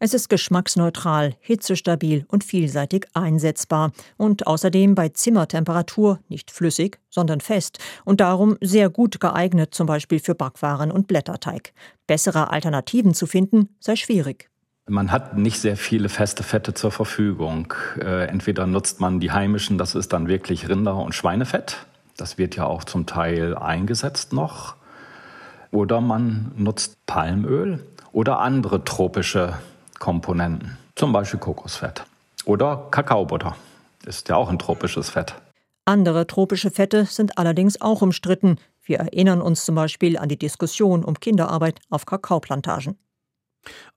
Es 0.00 0.12
ist 0.12 0.28
geschmacksneutral, 0.28 1.34
hitzestabil 1.40 2.26
und 2.28 2.44
vielseitig 2.44 3.06
einsetzbar 3.14 3.92
und 4.18 4.46
außerdem 4.46 4.94
bei 4.94 5.08
Zimmertemperatur 5.08 6.18
nicht 6.28 6.50
flüssig, 6.50 6.98
sondern 7.08 7.40
fest 7.40 7.78
und 8.04 8.20
darum 8.20 8.58
sehr 8.60 8.90
gut 8.90 9.18
geeignet 9.18 9.74
zum 9.74 9.86
Beispiel 9.86 10.18
für 10.18 10.34
Backwaren 10.34 10.90
und 10.90 11.06
Blätterteig. 11.06 11.72
Bessere 12.06 12.50
Alternativen 12.50 13.14
zu 13.14 13.26
finden 13.26 13.70
sei 13.80 13.96
schwierig. 13.96 14.51
Man 14.88 15.12
hat 15.12 15.36
nicht 15.36 15.60
sehr 15.60 15.76
viele 15.76 16.08
feste 16.08 16.42
Fette 16.42 16.74
zur 16.74 16.90
Verfügung. 16.90 17.72
Äh, 18.00 18.26
entweder 18.26 18.66
nutzt 18.66 19.00
man 19.00 19.20
die 19.20 19.30
heimischen, 19.30 19.78
das 19.78 19.94
ist 19.94 20.12
dann 20.12 20.28
wirklich 20.28 20.68
Rinder- 20.68 20.96
und 20.96 21.14
Schweinefett. 21.14 21.86
Das 22.16 22.36
wird 22.36 22.56
ja 22.56 22.66
auch 22.66 22.84
zum 22.84 23.06
Teil 23.06 23.56
eingesetzt 23.56 24.32
noch. 24.32 24.74
Oder 25.70 26.00
man 26.00 26.52
nutzt 26.56 27.06
Palmöl 27.06 27.84
oder 28.12 28.40
andere 28.40 28.84
tropische 28.84 29.58
Komponenten, 29.98 30.76
zum 30.96 31.12
Beispiel 31.12 31.40
Kokosfett 31.40 32.04
oder 32.44 32.88
Kakaobutter. 32.90 33.56
Ist 34.04 34.28
ja 34.28 34.36
auch 34.36 34.50
ein 34.50 34.58
tropisches 34.58 35.10
Fett. 35.10 35.34
Andere 35.84 36.26
tropische 36.26 36.70
Fette 36.70 37.06
sind 37.06 37.38
allerdings 37.38 37.80
auch 37.80 38.02
umstritten. 38.02 38.56
Wir 38.84 38.98
erinnern 38.98 39.40
uns 39.40 39.64
zum 39.64 39.76
Beispiel 39.76 40.18
an 40.18 40.28
die 40.28 40.38
Diskussion 40.38 41.04
um 41.04 41.18
Kinderarbeit 41.18 41.80
auf 41.88 42.04
Kakaoplantagen. 42.04 42.98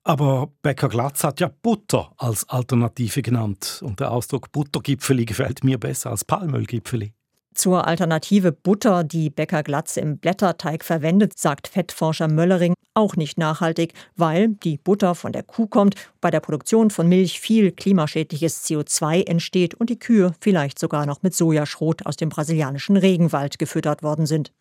Aber 0.04 0.52
Bäcker 0.62 0.90
Glatz 0.90 1.24
hat 1.24 1.40
ja 1.40 1.50
Butter 1.50 2.14
als 2.18 2.48
Alternative 2.50 3.22
genannt. 3.22 3.82
Und 3.84 4.00
der 4.00 4.12
Ausdruck 4.12 4.52
Buttergipfeli 4.52 5.26
gefällt 5.26 5.64
mir 5.64 5.80
besser 5.80 6.12
als 6.12 6.24
Palmölgipfeli. 6.24 7.14
Zur 7.56 7.88
Alternative 7.88 8.52
Butter, 8.52 9.06
die 9.06 9.30
Bäcker 9.30 9.64
Glatz 9.64 9.96
im 9.96 10.18
Blätterteig 10.18 10.84
verwendet, 10.84 11.38
sagt 11.38 11.70
Fettforscher 11.70 12.28
Möllering, 12.28 12.74
auch 12.94 13.16
nicht 13.16 13.38
nachhaltig, 13.38 13.94
weil 14.18 14.50
die 14.50 14.78
Butter 14.78 15.16
von 15.16 15.32
der 15.32 15.42
Kuh 15.42 15.66
kommt, 15.66 15.96
bei 16.20 16.30
der 16.30 16.42
Produktion 16.42 16.90
von 16.90 17.08
Milch 17.08 17.40
viel 17.40 17.72
klimaschädliches 17.72 18.66
CO2 18.66 19.26
entsteht 19.26 19.74
und 19.74 19.90
die 19.90 19.98
Kühe 19.98 20.36
vielleicht 20.42 20.80
sogar 20.80 21.06
noch 21.06 21.24
mit 21.24 21.34
Sojaschrot 21.34 22.06
aus 22.06 22.18
dem 22.18 22.28
brasilianischen 22.28 22.98
Regenwald 22.98 23.58
gefüttert 23.58 24.04
worden 24.04 24.26
sind. 24.26 24.52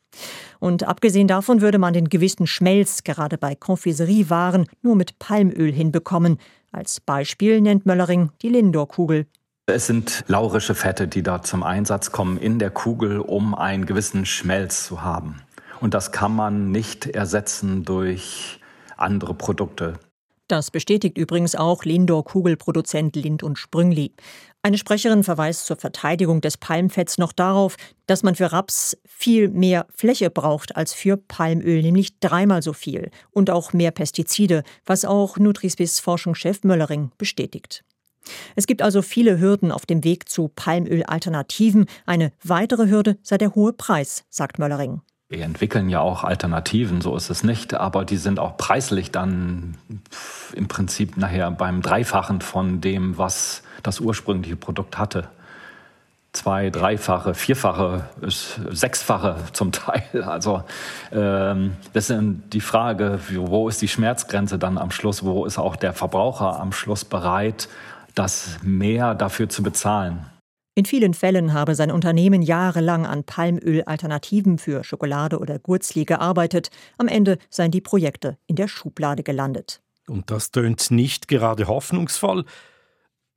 Und 0.61 0.85
abgesehen 0.85 1.27
davon 1.27 1.61
würde 1.63 1.79
man 1.79 1.95
den 1.95 2.09
gewissen 2.09 2.47
Schmelz 2.47 3.03
gerade 3.03 3.39
bei 3.39 3.57
Confiseriewaren 3.57 4.67
nur 4.83 4.95
mit 4.95 5.19
Palmöl 5.19 5.73
hinbekommen. 5.73 6.39
Als 6.71 7.01
Beispiel 7.01 7.61
nennt 7.61 7.87
Möllering 7.87 8.31
die 8.41 8.51
Lindor-Kugel. 8.51 9.27
Es 9.67 9.87
sind 9.87 10.25
laurische 10.27 10.75
Fette, 10.75 11.09
die 11.09 11.23
da 11.23 11.41
zum 11.41 11.63
Einsatz 11.63 12.13
kommen 12.13 12.37
in 12.37 12.59
der 12.59 12.71
Kugel, 12.71 13.19
um 13.19 13.55
einen 13.55 13.87
gewissen 13.87 14.27
Schmelz 14.27 14.85
zu 14.87 15.01
haben. 15.01 15.41
Und 15.81 15.95
das 15.95 16.13
kann 16.13 16.37
man 16.37 16.71
nicht 16.71 17.07
ersetzen 17.07 17.83
durch 17.83 18.61
andere 18.99 19.33
Produkte. 19.33 19.95
Das 20.49 20.71
bestätigt 20.71 21.17
übrigens 21.17 21.55
auch 21.55 21.85
Lindor-Kugelproduzent 21.85 23.17
Lind 23.17 23.43
und 23.43 23.59
Sprüngli. 23.59 24.13
Eine 24.63 24.77
Sprecherin 24.77 25.25
verweist 25.25 25.65
zur 25.65 25.77
Verteidigung 25.77 26.43
des 26.43 26.59
Palmfetts 26.59 27.17
noch 27.17 27.33
darauf, 27.33 27.77
dass 28.07 28.23
man 28.23 28.35
für 28.35 28.53
Raps 28.53 28.99
viel 29.07 29.49
mehr 29.49 29.87
Fläche 29.95 30.29
braucht 30.29 30.77
als 30.77 30.93
für 30.93 31.17
Palmöl, 31.17 31.81
nämlich 31.81 32.21
dreimal 32.21 32.61
so 32.61 32.75
viel 32.75 33.11
und 33.31 33.49
auch 33.49 33.73
mehr 33.73 33.93
Pestizide, 33.93 34.63
was 34.85 35.07
auch 35.07 35.39
Nutrisbis 35.39 36.01
Forschungschef 36.01 36.65
Möllering 36.65 37.13
bestätigt. 37.17 37.83
Es 38.57 38.67
gibt 38.67 38.83
also 38.83 39.03
viele 39.03 39.39
Hürden 39.39 39.73
auf 39.73 39.87
dem 39.87 40.05
Weg 40.05 40.29
zu 40.29 40.49
Palmölalternativen. 40.49 41.87
Eine 42.07 42.33
weitere 42.43 42.89
Hürde 42.89 43.19
sei 43.23 43.39
der 43.39 43.55
hohe 43.55 43.73
Preis, 43.73 44.25
sagt 44.31 44.59
Möllering. 44.59 45.01
Wir 45.31 45.45
entwickeln 45.45 45.89
ja 45.89 46.01
auch 46.01 46.23
Alternativen, 46.23 47.01
so 47.01 47.17
ist 47.17 47.31
es 47.31 47.43
nicht, 47.43 47.75
aber 47.75 48.05
die 48.05 48.19
sind 48.19 48.39
auch 48.39 48.57
preislich 48.57 49.11
dann 49.11 49.77
im 50.55 50.69
Prinzip 50.69 51.17
nachher 51.17 51.51
beim 51.51 51.81
Dreifachen 51.81 52.41
von 52.41 52.81
dem, 52.81 53.17
was 53.17 53.63
das 53.83 54.01
ursprüngliche 54.01 54.57
Produkt 54.57 54.99
hatte. 54.99 55.29
Zwei, 56.33 56.69
dreifache, 56.69 57.33
vierfache, 57.35 58.09
sechsfache 58.23 59.37
zum 59.53 59.73
Teil. 59.73 60.25
Also 60.27 60.63
ähm, 61.11 61.77
das 61.95 62.11
ist 62.11 62.21
die 62.53 62.61
Frage, 62.61 63.19
wo 63.31 63.69
ist 63.69 63.81
die 63.81 63.89
Schmerzgrenze 63.89 64.59
dann 64.59 64.77
am 64.77 64.91
Schluss, 64.91 65.25
wo 65.25 65.47
ist 65.47 65.59
auch 65.59 65.77
der 65.77 65.95
Verbraucher 65.95 66.61
am 66.61 66.73
Schluss 66.73 67.05
bereit, 67.05 67.69
das 68.15 68.59
mehr 68.63 69.15
dafür 69.15 69.49
zu 69.49 69.63
bezahlen. 69.63 70.27
In 70.77 70.87
vielen 70.87 71.15
Fällen 71.15 71.53
habe 71.53 71.77
sein 71.77 71.93
Unternehmen 71.93 72.43
jahrelang 72.43 73.07
an 73.07 73.23
Palmölalternativen 73.23 74.59
für 74.59 74.83
Schokolade 74.83 75.39
oder 75.39 75.61
Gurzli 75.61 76.05
gearbeitet. 76.05 76.71
Am 76.99 77.07
Ende 77.07 77.39
seien 77.49 77.71
die 77.71 77.81
Projekte 77.81 78.39
in 78.47 78.57
der 78.57 78.67
Schublade 78.67 79.23
gelandet. 79.23 79.83
Und 80.09 80.33
das 80.33 80.51
tönt 80.51 80.91
nicht 80.91 81.29
gerade 81.29 81.69
hoffnungsvoll 81.69 82.45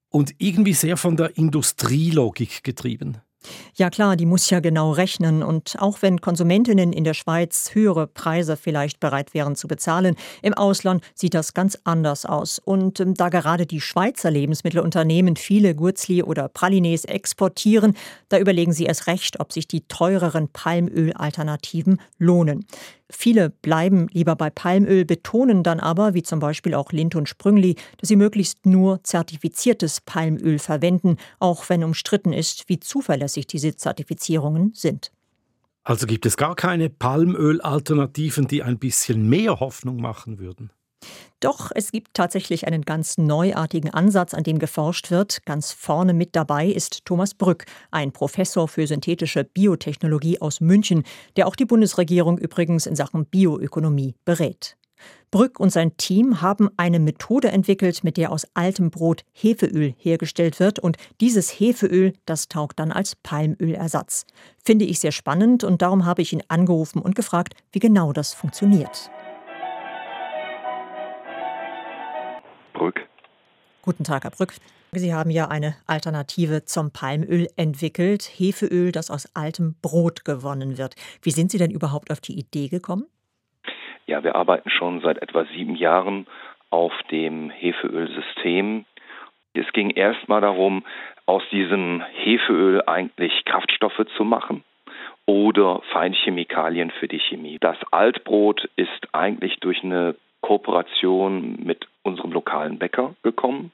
und 0.10 0.34
irgendwie 0.40 0.74
sehr 0.74 0.98
von 0.98 1.16
der 1.16 1.38
Industrielogik 1.38 2.64
getrieben. 2.64 3.20
Ja 3.76 3.90
klar, 3.90 4.16
die 4.16 4.26
muss 4.26 4.50
ja 4.50 4.60
genau 4.60 4.92
rechnen. 4.92 5.44
Und 5.44 5.76
auch 5.80 6.02
wenn 6.02 6.22
Konsumentinnen 6.22 6.94
in 6.94 7.04
der 7.04 7.14
Schweiz 7.14 7.72
höhere 7.74 8.08
Preise 8.08 8.58
vielleicht 8.58 9.00
bereit 9.00 9.34
wären 9.34 9.56
zu 9.56 9.68
bezahlen, 9.68 10.16
im 10.42 10.54
Ausland 10.54 11.04
sieht 11.14 11.34
das 11.34 11.54
ganz 11.54 11.78
anders 11.84 12.26
aus. 12.26 12.60
Und 12.60 13.00
ähm, 13.00 13.14
da 13.14 13.30
gerade 13.30 13.66
die 13.66 13.82
Schweizer 13.82 14.32
Lebensmittelunternehmen 14.32 15.36
viele 15.36 15.76
Gurzli 15.76 16.24
oder 16.24 16.48
Pralines 16.48 17.06
exportieren, 17.06 17.96
da 18.30 18.40
überlegen 18.40 18.74
sie 18.74 18.86
erst 18.86 19.08
recht, 19.08 19.40
ob 19.40 19.54
sich 19.54 19.68
die 19.68 19.88
teureren 19.88 20.50
Palmölalternativen 20.50 22.00
lohnen. 22.18 22.66
Viele 23.10 23.50
bleiben 23.50 24.08
lieber 24.12 24.36
bei 24.36 24.50
Palmöl, 24.50 25.06
betonen 25.06 25.64
dann 25.64 25.80
aber, 25.80 26.14
wie 26.14 26.24
zum 26.24 26.40
Beispiel 26.40 26.74
auch 26.74 26.92
Lind 26.92 27.16
und 27.16 27.30
Sprüngli, 27.30 27.76
dass 27.98 28.10
sie 28.10 28.18
möglichst 28.18 28.66
nur 28.66 29.02
zertifiziertes 29.04 30.02
Palmöl 30.02 30.60
verwenden, 30.60 31.16
auch 31.40 31.70
wenn 31.70 31.86
umstritten 31.86 32.34
ist, 32.34 32.68
wie 32.68 32.82
zuverlässig 32.82 33.37
diese 33.46 33.76
Zertifizierungen 33.76 34.72
sind. 34.74 35.12
Also 35.84 36.08
gibt 36.08 36.26
es 36.26 36.36
gar 36.36 36.56
keine 36.56 36.90
Palmölalternativen, 36.90 38.48
die 38.48 38.64
ein 38.64 38.80
bisschen 38.80 39.30
mehr 39.30 39.60
Hoffnung 39.60 40.02
machen 40.02 40.40
würden? 40.40 40.72
Doch 41.40 41.72
es 41.74 41.92
gibt 41.92 42.16
tatsächlich 42.16 42.66
einen 42.66 42.82
ganz 42.82 43.18
neuartigen 43.18 43.94
Ansatz, 43.94 44.34
an 44.34 44.44
dem 44.44 44.58
geforscht 44.58 45.12
wird. 45.12 45.46
Ganz 45.46 45.72
vorne 45.72 46.14
mit 46.14 46.36
dabei 46.36 46.66
ist 46.66 47.06
Thomas 47.06 47.36
Brück, 47.36 47.66
ein 47.92 48.12
Professor 48.12 48.68
für 48.68 48.88
synthetische 48.88 49.44
Biotechnologie 49.44 50.42
aus 50.42 50.62
München, 50.62 51.04
der 51.36 51.48
auch 51.48 51.56
die 51.56 51.66
Bundesregierung 51.66 52.40
übrigens 52.40 52.88
in 52.88 52.96
Sachen 52.96 53.26
Bioökonomie 53.26 54.16
berät. 54.26 54.78
Brück 55.32 55.60
und 55.60 55.72
sein 55.72 55.98
Team 55.98 56.42
haben 56.42 56.70
eine 56.78 57.00
Methode 57.00 57.50
entwickelt, 57.50 58.04
mit 58.04 58.18
der 58.18 58.32
aus 58.32 58.48
altem 58.54 58.90
Brot 58.90 59.24
Hefeöl 59.34 59.94
hergestellt 59.98 60.60
wird 60.60 60.80
und 60.80 60.98
dieses 61.20 61.50
Hefeöl, 61.50 62.14
das 62.26 62.48
taugt 62.48 62.80
dann 62.80 62.92
als 62.92 63.16
Palmölersatz. 63.16 64.26
Finde 64.64 64.86
ich 64.86 65.00
sehr 65.00 65.12
spannend 65.12 65.64
und 65.64 65.82
darum 65.82 66.06
habe 66.06 66.22
ich 66.22 66.34
ihn 66.34 66.44
angerufen 66.48 67.02
und 67.02 67.16
gefragt, 67.16 67.56
wie 67.72 67.80
genau 67.80 68.14
das 68.14 68.34
funktioniert. 68.34 69.12
Brück. 72.74 73.02
Guten 73.82 74.04
Tag, 74.04 74.24
Herr 74.24 74.32
Brück. 74.32 74.54
Sie 74.94 75.14
haben 75.14 75.30
ja 75.30 75.50
eine 75.50 75.76
Alternative 75.86 76.64
zum 76.66 76.92
Palmöl 76.92 77.48
entwickelt, 77.56 78.24
Hefeöl, 78.24 78.92
das 78.92 79.12
aus 79.12 79.28
altem 79.34 79.76
Brot 79.82 80.24
gewonnen 80.24 80.78
wird. 80.78 80.96
Wie 81.22 81.32
sind 81.32 81.52
Sie 81.52 81.58
denn 81.58 81.72
überhaupt 81.72 82.12
auf 82.12 82.22
die 82.22 82.38
Idee 82.40 82.70
gekommen? 82.70 83.06
Ja, 84.08 84.24
wir 84.24 84.36
arbeiten 84.36 84.70
schon 84.70 85.02
seit 85.02 85.22
etwa 85.22 85.44
sieben 85.54 85.76
Jahren 85.76 86.28
auf 86.70 86.94
dem 87.12 87.50
Hefeölsystem. 87.50 88.86
Es 89.54 89.72
ging 89.74 89.90
erstmal 89.90 90.40
darum, 90.40 90.84
aus 91.26 91.44
diesem 91.52 92.02
Hefeöl 92.14 92.82
eigentlich 92.86 93.44
Kraftstoffe 93.44 94.06
zu 94.16 94.24
machen 94.24 94.64
oder 95.26 95.82
Feinchemikalien 95.92 96.90
für 96.92 97.10
die 97.10 97.20
Chemie. 97.20 97.58
Das 97.60 97.78
Altbrot 97.92 98.70
ist 98.78 99.14
eigentlich 99.14 99.60
durch 99.60 99.84
eine 99.84 100.16
Kooperation 100.40 101.58
mit 101.66 101.88
unserem 102.04 102.32
lokalen 102.32 102.80
Bäcker 102.80 103.16
gekommen. 103.24 103.74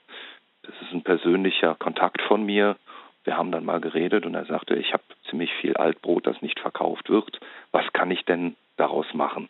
Das 0.64 0.74
ist 0.82 0.94
ein 0.94 1.04
persönlicher 1.04 1.76
Kontakt 1.76 2.24
von 2.24 2.44
mir. 2.44 2.76
Wir 3.24 3.38
haben 3.38 3.52
dann 3.52 3.66
mal 3.66 3.82
geredet 3.82 4.26
und 4.26 4.34
er 4.34 4.46
sagte, 4.46 4.76
ich 4.76 4.94
habe 4.94 5.04
ziemlich 5.30 5.54
viel 5.62 5.78
Altbrot, 5.78 6.26
das 6.26 6.42
nicht 6.42 6.60
verkauft 6.60 7.10
wird. 7.10 7.40
Was 7.72 7.86
kann 7.94 8.10
ich 8.10 8.26
denn 8.26 8.56
daraus 8.78 9.06
machen? 9.14 9.48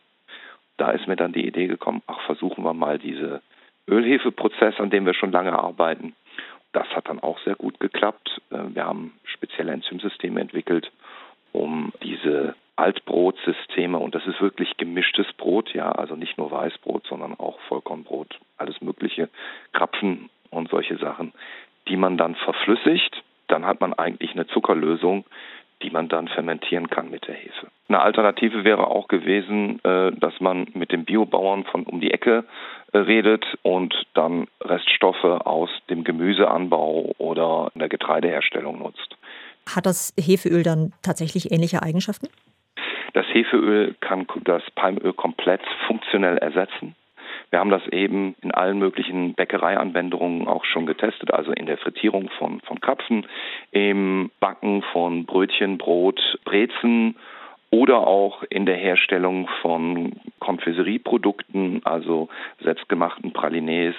Da 0.77 0.91
ist 0.91 1.07
mir 1.07 1.15
dann 1.15 1.33
die 1.33 1.45
Idee 1.47 1.67
gekommen, 1.67 2.01
ach, 2.07 2.21
versuchen 2.21 2.63
wir 2.63 2.73
mal 2.73 2.99
diese 2.99 3.41
Ölhefeprozess, 3.87 4.79
an 4.79 4.89
dem 4.89 5.05
wir 5.05 5.13
schon 5.13 5.31
lange 5.31 5.57
arbeiten. 5.57 6.15
Das 6.71 6.87
hat 6.95 7.07
dann 7.09 7.19
auch 7.19 7.39
sehr 7.39 7.55
gut 7.55 7.79
geklappt. 7.79 8.41
Äh, 8.49 8.57
wir 8.73 8.85
haben 8.85 9.13
spezielle 9.25 9.71
Enzymsysteme 9.71 10.41
entwickelt, 10.41 10.91
um 11.51 11.93
diese 12.01 12.55
Altbrotsysteme 12.75 13.99
und 13.99 14.15
das 14.15 14.25
ist 14.25 14.41
wirklich 14.41 14.77
gemischtes 14.77 15.31
Brot, 15.33 15.73
ja, 15.73 15.91
also 15.91 16.15
nicht 16.15 16.37
nur 16.39 16.49
Weißbrot, 16.49 17.05
sondern 17.05 17.39
auch 17.39 17.59
Vollkornbrot, 17.67 18.39
alles 18.57 18.81
mögliche, 18.81 19.29
Krapfen 19.73 20.29
und 20.49 20.69
solche 20.69 20.97
Sachen, 20.97 21.33
die 21.87 21.97
man 21.97 22.17
dann 22.17 22.33
verflüssigt, 22.33 23.23
dann 23.47 23.65
hat 23.65 23.79
man 23.79 23.93
eigentlich 23.93 24.31
eine 24.31 24.47
Zuckerlösung, 24.47 25.25
die 25.83 25.91
man 25.91 26.07
dann 26.07 26.27
fermentieren 26.27 26.89
kann 26.89 27.09
mit 27.09 27.27
der 27.27 27.35
Hefe. 27.35 27.67
Eine 27.87 28.01
Alternative 28.01 28.63
wäre 28.63 28.87
auch 28.87 29.07
gewesen, 29.07 29.79
äh, 29.83 30.11
dass 30.13 30.39
man 30.39 30.67
mit 30.73 30.91
dem 30.91 31.05
Biobauern 31.05 31.65
von 31.65 31.83
um 31.83 31.99
die 31.99 32.11
Ecke 32.11 32.45
äh, 32.91 32.97
redet 32.97 33.45
und 33.61 33.93
dann 34.13 34.47
Reststoffe 34.61 35.23
aus 35.23 35.69
dem 35.89 36.03
Gemüseanbau 36.03 37.13
oder 37.17 37.71
der 37.75 37.89
Getreideherstellung 37.89 38.79
nutzt. 38.79 39.17
Hat 39.75 39.85
das 39.85 40.13
Hefeöl 40.17 40.63
dann 40.63 40.93
tatsächlich 41.03 41.51
ähnliche 41.51 41.83
Eigenschaften? 41.83 42.27
Das 43.13 43.25
Hefeöl 43.27 43.95
kann 43.99 44.25
das 44.43 44.63
Palmöl 44.75 45.13
komplett 45.13 45.61
funktionell 45.87 46.37
ersetzen. 46.37 46.95
Wir 47.53 47.59
haben 47.59 47.69
das 47.69 47.87
eben 47.89 48.33
in 48.41 48.51
allen 48.51 48.79
möglichen 48.79 49.35
Bäckereianwendungen 49.35 50.47
auch 50.47 50.65
schon 50.65 50.87
getestet, 50.87 51.31
also 51.31 51.51
in 51.51 51.67
der 51.67 51.77
Frittierung 51.77 52.31
von, 52.39 52.61
von 52.61 52.81
Krapfen, 52.81 53.27
im 53.69 54.31
Backen 54.39 54.81
von 54.91 55.27
Brötchen, 55.27 55.77
Brot, 55.77 56.19
Brezen 56.45 57.15
oder 57.69 58.07
auch 58.07 58.41
in 58.49 58.65
der 58.65 58.77
Herstellung 58.77 59.47
von 59.61 60.13
Konfiserieprodukten, 60.39 61.81
also 61.83 62.27
selbstgemachten 62.63 63.33
Pralinés 63.33 63.93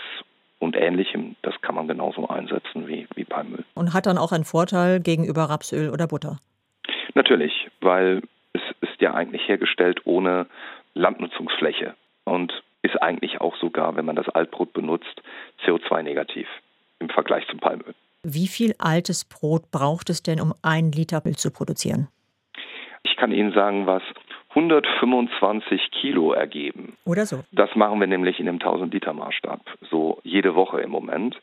und 0.58 0.74
ähnlichem. 0.74 1.36
Das 1.42 1.54
kann 1.60 1.76
man 1.76 1.86
genauso 1.86 2.26
einsetzen 2.26 2.88
wie, 2.88 3.06
wie 3.14 3.22
Palmöl. 3.22 3.62
Und 3.76 3.94
hat 3.94 4.06
dann 4.06 4.18
auch 4.18 4.32
einen 4.32 4.42
Vorteil 4.42 4.98
gegenüber 4.98 5.42
Rapsöl 5.42 5.90
oder 5.90 6.08
Butter? 6.08 6.38
Natürlich, 7.14 7.68
weil 7.80 8.20
es 8.52 8.62
ist 8.80 9.00
ja 9.00 9.14
eigentlich 9.14 9.46
hergestellt 9.46 10.00
ohne 10.06 10.46
Landnutzungsfläche 10.94 11.94
und 12.24 12.52
eigentlich 13.04 13.40
auch 13.40 13.56
sogar, 13.56 13.96
wenn 13.96 14.04
man 14.04 14.16
das 14.16 14.28
Altbrot 14.28 14.72
benutzt, 14.72 15.22
CO2-negativ 15.64 16.48
im 16.98 17.08
Vergleich 17.08 17.46
zum 17.48 17.60
Palmöl. 17.60 17.94
Wie 18.22 18.48
viel 18.48 18.74
altes 18.78 19.24
Brot 19.24 19.70
braucht 19.70 20.08
es 20.08 20.22
denn, 20.22 20.40
um 20.40 20.54
ein 20.62 20.90
Liter 20.92 21.22
Öl 21.26 21.36
zu 21.36 21.50
produzieren? 21.50 22.08
Ich 23.02 23.16
kann 23.16 23.32
Ihnen 23.32 23.52
sagen, 23.52 23.86
was 23.86 24.02
125 24.50 25.90
Kilo 25.90 26.32
ergeben. 26.32 26.96
Oder 27.04 27.26
so. 27.26 27.44
Das 27.52 27.74
machen 27.74 28.00
wir 28.00 28.06
nämlich 28.06 28.38
in 28.40 28.46
dem 28.46 28.58
1000-Liter-Maßstab, 28.58 29.60
so 29.90 30.20
jede 30.22 30.54
Woche 30.54 30.80
im 30.80 30.90
Moment. 30.90 31.40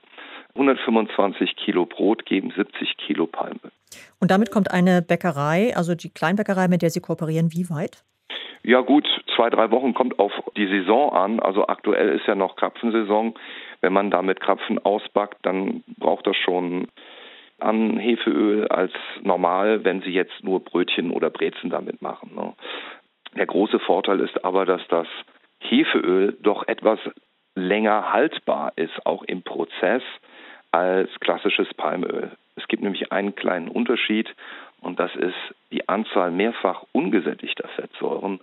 125 0.55 1.55
Kilo 1.55 1.85
Brot 1.85 2.25
geben 2.25 2.51
70 2.55 2.97
Kilo 2.97 3.27
Palmöl. 3.27 3.71
Und 4.19 4.31
damit 4.31 4.51
kommt 4.51 4.71
eine 4.71 5.01
Bäckerei, 5.01 5.75
also 5.75 5.93
die 5.93 6.09
Kleinbäckerei, 6.09 6.67
mit 6.67 6.81
der 6.81 6.89
Sie 6.89 6.99
kooperieren, 6.99 7.51
wie 7.53 7.69
weit? 7.69 8.03
Ja 8.63 8.81
gut, 8.81 9.07
zwei, 9.35 9.49
drei 9.49 9.71
Wochen 9.71 9.93
kommt 9.93 10.19
auf 10.19 10.31
die 10.55 10.67
Saison 10.67 11.11
an. 11.13 11.39
Also 11.39 11.67
aktuell 11.67 12.09
ist 12.09 12.27
ja 12.27 12.35
noch 12.35 12.55
Krapfensaison. 12.55 13.35
Wenn 13.81 13.93
man 13.93 14.11
damit 14.11 14.39
Krapfen 14.39 14.83
ausbackt, 14.83 15.37
dann 15.43 15.83
braucht 15.97 16.27
das 16.27 16.35
schon 16.37 16.87
an 17.59 17.97
Hefeöl 17.97 18.67
als 18.67 18.91
normal, 19.21 19.83
wenn 19.83 20.01
Sie 20.01 20.11
jetzt 20.11 20.43
nur 20.43 20.63
Brötchen 20.63 21.11
oder 21.11 21.29
Brezen 21.29 21.69
damit 21.69 22.01
machen. 22.01 22.31
Ne? 22.35 22.53
Der 23.35 23.45
große 23.45 23.79
Vorteil 23.79 24.19
ist 24.19 24.43
aber, 24.43 24.65
dass 24.65 24.81
das 24.89 25.07
Hefeöl 25.59 26.37
doch 26.41 26.67
etwas 26.67 26.99
länger 27.55 28.11
haltbar 28.11 28.73
ist, 28.75 29.05
auch 29.05 29.23
im 29.23 29.43
Prozess, 29.43 30.03
als 30.71 31.09
klassisches 31.19 31.73
Palmöl. 31.75 32.31
Es 32.55 32.67
gibt 32.67 32.81
nämlich 32.81 33.11
einen 33.11 33.35
kleinen 33.35 33.67
Unterschied 33.67 34.33
und 34.79 34.99
das 34.99 35.15
ist 35.15 35.35
die 35.71 35.87
Anzahl 35.87 36.31
mehrfach 36.31 36.83
ungesättigter 36.93 37.67
Fettsäuren 37.75 38.39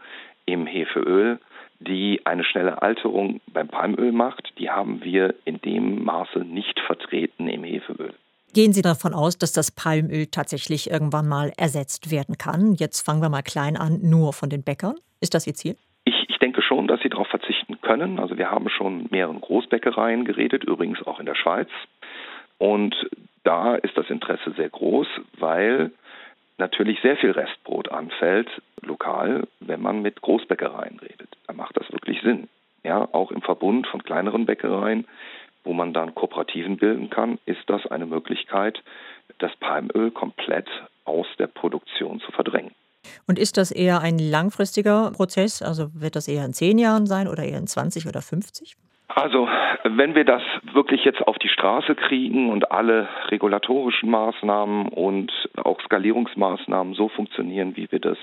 im 0.99 1.05
Hefeöl, 1.05 1.39
die 1.81 2.21
eine 2.25 2.45
schnelle 2.45 2.83
Alterung 2.83 3.41
beim 3.53 3.69
Palmöl 3.69 4.13
macht. 4.13 4.53
Die 4.59 4.71
haben 4.71 5.03
wir 5.05 5.35
in 5.45 5.61
dem 5.61 6.05
Maße 6.05 6.41
nicht 6.41 6.81
vertreten 6.81 7.49
im 7.49 7.65
Hefeöl. 7.65 8.15
Gehen 8.55 8.73
Sie 8.73 8.83
davon 8.83 9.15
aus, 9.15 9.39
dass 9.39 9.53
das 9.53 9.71
Palmöl 9.71 10.27
tatsächlich 10.27 10.91
irgendwann 10.91 11.29
mal 11.29 11.53
ersetzt 11.57 12.11
werden 12.11 12.39
kann? 12.39 12.75
Jetzt 12.75 13.03
fangen 13.03 13.23
wir 13.23 13.29
mal 13.29 13.43
klein 13.43 13.77
an, 13.77 14.01
nur 14.03 14.33
von 14.33 14.49
den 14.49 14.65
Bäckern. 14.65 14.97
Ist 15.21 15.35
das 15.35 15.47
Ihr 15.47 15.55
Ziel? 15.55 15.77
Ich, 16.05 16.15
ich 16.29 16.39
denke 16.39 16.63
schon, 16.63 16.89
dass 16.89 17.01
sie 17.03 17.11
darauf 17.11 17.29
verzichten 17.29 17.81
können. 17.83 18.19
Also 18.19 18.39
wir 18.39 18.51
haben 18.51 18.69
schon 18.71 19.07
mehreren 19.11 19.41
Großbäckereien 19.41 20.25
geredet, 20.25 20.65
übrigens 20.65 21.07
auch 21.07 21.21
in 21.21 21.27
der 21.27 21.35
Schweiz. 21.35 21.69
Und 22.57 22.97
da 23.45 23.75
ist 23.77 23.97
das 23.97 24.09
Interesse 24.09 24.53
sehr 24.57 24.71
groß, 24.71 25.07
weil 25.39 25.93
natürlich 26.57 27.01
sehr 27.03 27.17
viel 27.17 27.31
Restbrot 27.31 27.91
anfällt, 27.91 28.49
lokal, 28.89 29.47
wenn 29.61 29.81
man 29.81 30.03
mit 30.03 30.21
Großbäckereien 30.21 30.99
redet. 30.99 31.37
Da 31.47 31.53
macht 31.53 31.77
das 31.77 31.91
wirklich 31.93 32.21
Sinn. 32.23 32.49
Ja, 32.83 33.09
auch 33.13 33.31
im 33.31 33.43
Verbund 33.43 33.87
von 33.87 34.03
kleineren 34.03 34.47
Bäckereien, 34.47 35.07
wo 35.65 35.73
man 35.73 35.93
dann 35.93 36.15
Kooperativen 36.15 36.77
bilden 36.77 37.11
kann, 37.11 37.39
ist 37.45 37.63
das 37.67 37.87
eine 37.87 38.07
Möglichkeit, 38.07 38.83
das 39.39 39.55
Palmöl 39.57 40.11
komplett 40.11 40.69
aus 41.05 41.27
der 41.39 41.47
Produktion 41.47 42.21
zu 42.21 42.33
verdrängen. 42.33 42.73
Und 43.27 43.39
ist 43.39 43.57
das 43.57 43.71
eher 43.71 44.01
ein 44.01 44.19
langfristiger 44.19 45.13
Prozess? 45.13 45.63
Also 45.63 45.91
wird 45.95 46.17
das 46.17 46.29
eher 46.29 46.45
in 46.45 46.53
zehn 46.53 46.79
Jahren 46.79 47.07
sein 47.07 47.29
oder 47.29 47.43
eher 47.45 47.59
in 47.59 47.67
20 47.67 48.07
oder 48.07 48.23
50? 48.23 48.77
Also, 49.09 49.49
wenn 49.85 50.15
wir 50.15 50.25
das 50.25 50.43
wirklich 50.73 51.05
jetzt 51.05 51.27
auf 51.27 51.39
die 51.39 51.49
Straße 51.49 51.95
kriegen 51.95 52.51
und 52.51 52.71
alle 52.71 53.09
regulatorischen 53.29 54.11
Maßnahmen 54.11 54.89
und 54.89 55.33
auch 55.57 55.81
Skalierungsmaßnahmen 55.81 56.95
so 56.95 57.09
funktionieren, 57.09 57.75
wie 57.77 57.91
wir 57.91 58.01
das 58.01 58.19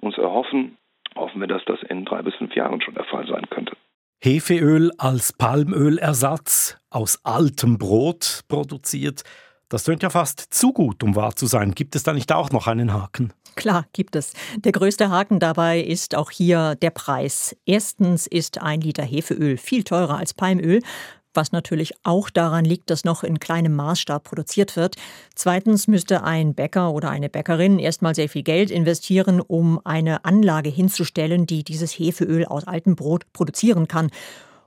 uns 0.00 0.18
erhoffen, 0.18 0.76
hoffen 1.16 1.40
wir, 1.40 1.48
dass 1.48 1.62
das 1.66 1.78
in 1.88 2.04
drei 2.04 2.22
bis 2.22 2.34
fünf 2.34 2.54
Jahren 2.54 2.80
schon 2.80 2.94
der 2.94 3.04
Fall 3.04 3.26
sein 3.26 3.46
könnte. 3.50 3.76
Hefeöl 4.22 4.90
als 4.98 5.32
Palmölersatz 5.32 6.78
aus 6.90 7.24
altem 7.24 7.78
Brot 7.78 8.42
produziert. 8.48 9.22
Das 9.70 9.84
tönt 9.84 10.02
ja 10.02 10.10
fast 10.10 10.52
zu 10.52 10.72
gut, 10.72 11.02
um 11.02 11.16
wahr 11.16 11.36
zu 11.36 11.46
sein. 11.46 11.72
Gibt 11.72 11.94
es 11.96 12.02
da 12.02 12.12
nicht 12.12 12.32
auch 12.32 12.50
noch 12.50 12.66
einen 12.66 12.92
Haken? 12.92 13.32
Klar, 13.56 13.86
gibt 13.92 14.16
es. 14.16 14.34
Der 14.58 14.72
größte 14.72 15.10
Haken 15.10 15.38
dabei 15.38 15.80
ist 15.80 16.14
auch 16.14 16.30
hier 16.30 16.74
der 16.76 16.90
Preis. 16.90 17.56
Erstens 17.66 18.26
ist 18.26 18.60
ein 18.60 18.80
Liter 18.80 19.02
Hefeöl 19.02 19.56
viel 19.56 19.84
teurer 19.84 20.18
als 20.18 20.34
Palmöl 20.34 20.80
was 21.34 21.52
natürlich 21.52 21.92
auch 22.02 22.30
daran 22.30 22.64
liegt, 22.64 22.90
dass 22.90 23.04
noch 23.04 23.22
in 23.22 23.38
kleinem 23.40 23.74
Maßstab 23.76 24.24
produziert 24.24 24.76
wird. 24.76 24.96
Zweitens 25.34 25.88
müsste 25.88 26.22
ein 26.24 26.54
Bäcker 26.54 26.92
oder 26.92 27.10
eine 27.10 27.28
Bäckerin 27.28 27.78
erstmal 27.78 28.14
sehr 28.14 28.28
viel 28.28 28.42
Geld 28.42 28.70
investieren, 28.70 29.40
um 29.40 29.80
eine 29.84 30.24
Anlage 30.24 30.70
hinzustellen, 30.70 31.46
die 31.46 31.64
dieses 31.64 31.92
Hefeöl 31.92 32.44
aus 32.44 32.66
altem 32.66 32.96
Brot 32.96 33.24
produzieren 33.32 33.88
kann. 33.88 34.10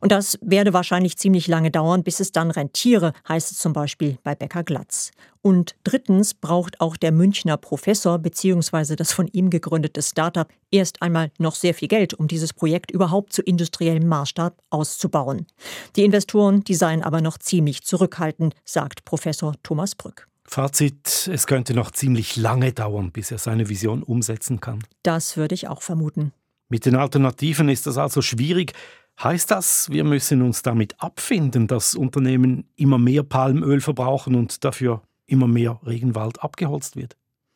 Und 0.04 0.12
das 0.12 0.38
werde 0.42 0.74
wahrscheinlich 0.74 1.18
ziemlich 1.18 1.48
lange 1.48 1.72
dauern, 1.72 2.04
bis 2.04 2.20
es 2.20 2.34
dann 2.34 2.52
rentiere, 2.52 3.14
heißt 3.26 3.54
es 3.54 3.58
zum 3.58 3.72
Beispiel 3.72 4.18
bei 4.22 4.36
Becker 4.36 4.66
Glatz. 4.66 5.12
Und 5.42 5.76
drittens 5.86 6.34
braucht 6.34 6.82
auch 6.82 6.98
der 6.98 7.14
Münchner 7.14 7.56
Professor 7.56 8.20
bzw. 8.20 8.98
das 8.98 9.14
von 9.14 9.28
ihm 9.28 9.50
gegründete 9.50 10.02
Startup 10.02 10.50
erst 10.72 11.02
einmal 11.02 11.32
noch 11.40 11.56
sehr 11.56 11.74
viel 11.74 11.88
Geld, 11.88 12.14
um 12.14 12.28
dieses 12.28 12.52
Projekt 12.52 12.92
überhaupt 12.92 13.32
zu 13.32 13.44
industriellem 13.44 14.06
Maßstab 14.06 14.60
auszubauen. 14.72 15.48
Die 15.96 16.04
Investoren, 16.04 16.66
die 16.66 16.76
seien 16.76 17.02
aber 17.02 17.22
noch 17.22 17.38
ziemlich 17.38 17.84
zurückhaltend, 17.84 18.56
sagt 18.66 19.06
Professor 19.06 19.56
Thomas 19.64 19.96
Brück. 19.96 20.28
Fazit, 20.44 21.30
es 21.32 21.48
könnte 21.48 21.74
noch 21.74 21.92
ziemlich 21.92 22.36
lange 22.36 22.74
dauern, 22.74 23.14
bis 23.14 23.32
er 23.32 23.38
seine 23.38 23.70
Vision 23.70 24.04
umsetzen 24.04 24.60
kann. 24.60 24.80
Das 25.04 25.38
würde 25.38 25.56
ich 25.56 25.70
auch 25.70 25.82
vermuten. 25.82 26.34
Mit 26.68 26.86
den 26.86 26.96
Alternativen 26.96 27.70
ist 27.70 27.88
das 27.88 27.98
also 27.98 28.22
schwierig. 28.22 28.74
Heißt 29.22 29.52
das, 29.52 29.90
wir 29.90 30.04
müssen 30.04 30.42
uns 30.42 30.64
damit 30.64 31.00
abfinden, 31.00 31.68
dass 31.68 31.96
Unternehmen 31.96 32.70
immer 32.76 32.98
mehr 32.98 33.24
Palmöl 33.24 33.80
verbrauchen 33.80 34.36
und 34.36 34.64
dafür 34.64 35.04
immer 35.26 35.48
mehr 35.48 35.80
Regenwald 35.86 36.44
abgeholzt 36.44 36.96
wird? 36.96 37.16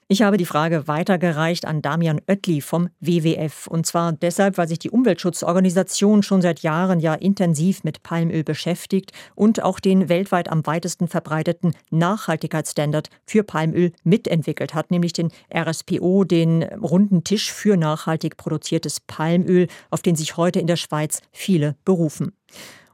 Ich 0.10 0.22
habe 0.22 0.38
die 0.38 0.46
Frage 0.46 0.88
weitergereicht 0.88 1.66
an 1.66 1.82
Damian 1.82 2.22
Oettli 2.30 2.62
vom 2.62 2.88
WWF. 3.02 3.68
Und 3.68 3.86
zwar 3.86 4.14
deshalb, 4.14 4.58
weil 4.58 4.70
sich 4.70 4.80
die 4.80 4.90
Umweltschutzorganisation 4.90 6.24
schon 6.24 6.42
seit 6.42 6.62
Jahren 6.62 7.02
ja 7.02 7.14
intensiv 7.14 7.84
mit 7.84 8.04
Palmöl 8.04 8.46
beschäftigt 8.46 9.12
und 9.36 9.62
auch 9.62 9.82
den 9.82 10.08
weltweit 10.08 10.50
am 10.50 10.66
weitesten 10.66 11.10
verbreiteten 11.10 11.76
Nachhaltigkeitsstandard 11.90 13.10
für 13.26 13.44
Palmöl 13.44 13.92
mitentwickelt 14.06 14.74
hat, 14.74 14.92
nämlich 14.92 15.12
den 15.12 15.30
RSPO, 15.54 16.24
den 16.24 16.64
runden 16.64 17.26
Tisch 17.26 17.52
für 17.52 17.76
nachhaltig 17.76 18.38
produziertes 18.38 19.02
Palmöl, 19.02 19.68
auf 19.90 20.04
den 20.04 20.16
sich 20.16 20.38
heute 20.38 20.62
in 20.62 20.68
der 20.68 20.78
Schweiz 20.78 21.22
viele 21.34 21.76
berufen. 21.84 22.32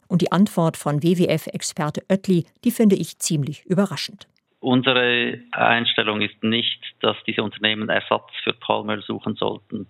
Und 0.08 0.24
die 0.24 0.32
Antwort 0.32 0.78
von 0.78 1.04
WWF-Experte 1.04 2.02
Oettli, 2.10 2.48
die 2.64 2.72
finde 2.72 2.96
ich 2.96 3.20
ziemlich 3.20 3.64
überraschend. 3.66 4.28
Unsere 4.64 5.40
Einstellung 5.52 6.22
ist 6.22 6.42
nicht, 6.42 6.80
dass 7.02 7.18
diese 7.28 7.44
Unternehmen 7.44 7.90
Ersatz 7.90 8.32
für 8.46 8.54
Palmöl 8.54 9.02
suchen 9.02 9.36
sollten. 9.36 9.88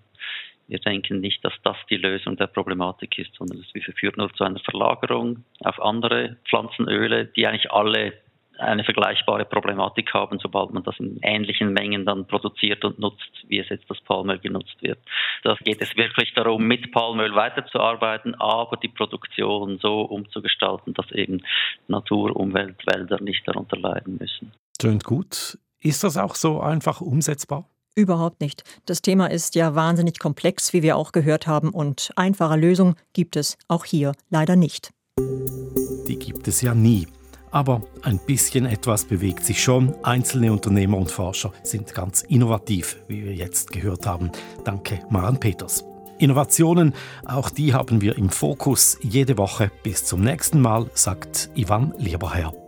Wir 0.68 0.80
denken 0.80 1.20
nicht, 1.20 1.46
dass 1.46 1.54
das 1.64 1.78
die 1.92 1.98
Lösung 1.98 2.38
der 2.38 2.48
Problematik 2.48 3.20
ist, 3.20 3.36
sondern 3.36 3.60
es 3.60 3.96
führt 4.00 4.18
nur 4.18 4.34
zu 4.34 4.44
einer 4.44 4.58
Verlagerung 4.58 5.46
auf 5.60 5.80
andere 5.80 6.38
Pflanzenöle, 6.50 7.28
die 7.28 7.46
eigentlich 7.46 7.72
alle 7.72 8.14
eine 8.58 8.84
vergleichbare 8.84 9.46
Problematik 9.46 10.12
haben, 10.16 10.40
sobald 10.40 10.74
man 10.74 10.82
das 10.82 11.00
in 11.00 11.20
ähnlichen 11.22 11.72
Mengen 11.72 12.04
dann 12.04 12.26
produziert 12.26 12.84
und 12.84 12.98
nutzt, 12.98 13.46
wie 13.48 13.60
es 13.60 13.70
jetzt 13.70 13.88
das 13.92 14.02
Palmöl 14.02 14.40
genutzt 14.40 14.82
wird. 14.82 14.98
Da 15.44 15.56
geht 15.64 15.84
es 15.84 15.96
wirklich 15.98 16.34
darum, 16.34 16.66
mit 16.66 16.92
Palmöl 16.92 17.36
weiterzuarbeiten, 17.36 18.34
aber 18.42 18.78
die 18.78 18.88
Produktion 18.88 19.78
so 19.78 20.02
umzugestalten, 20.02 20.96
dass 20.96 21.12
eben 21.12 21.44
Natur, 21.88 22.36
Umwelt, 22.36 22.78
Wälder 22.88 23.22
nicht 23.22 23.48
darunter 23.48 23.78
leiden 23.78 24.18
müssen. 24.20 24.52
Tönt 24.84 25.06
gut. 25.06 25.58
Ist 25.80 26.04
das 26.04 26.18
auch 26.18 26.36
so 26.36 26.60
einfach 26.60 27.00
umsetzbar? 27.00 27.70
Überhaupt 27.96 28.42
nicht. 28.42 28.66
Das 28.86 29.02
Thema 29.02 29.28
ist 29.28 29.56
ja 29.56 29.76
wahnsinnig 29.76 30.20
komplex, 30.20 30.74
wie 30.74 30.84
wir 30.84 30.98
auch 30.98 31.14
gehört 31.14 31.48
haben, 31.48 31.70
und 31.70 32.12
einfache 32.18 32.58
Lösungen 32.58 32.96
gibt 33.14 33.38
es 33.38 33.58
auch 33.70 33.86
hier 33.86 34.12
leider 34.30 34.58
nicht. 34.58 34.92
Die 35.18 36.20
gibt 36.20 36.50
es 36.50 36.60
ja 36.60 36.76
nie. 36.76 37.08
Aber 37.50 37.84
ein 38.02 38.20
bisschen 38.20 38.66
etwas 38.66 39.06
bewegt 39.06 39.46
sich 39.46 39.64
schon. 39.64 39.96
Einzelne 40.04 40.52
Unternehmer 40.52 40.98
und 40.98 41.12
Forscher 41.12 41.54
sind 41.64 41.94
ganz 41.94 42.24
innovativ, 42.24 42.98
wie 43.08 43.24
wir 43.24 43.36
jetzt 43.36 43.72
gehört 43.72 44.06
haben. 44.06 44.34
Danke, 44.66 45.00
Maren 45.10 45.40
Peters. 45.40 45.86
Innovationen, 46.20 46.94
auch 47.24 47.50
die 47.50 47.74
haben 47.74 48.02
wir 48.02 48.18
im 48.18 48.30
Fokus 48.30 48.98
jede 49.02 49.38
Woche. 49.38 49.72
Bis 49.82 50.04
zum 50.04 50.20
nächsten 50.20 50.60
Mal, 50.60 50.90
sagt 50.94 51.52
Ivan 51.56 51.94
Lieberherr. 51.98 52.63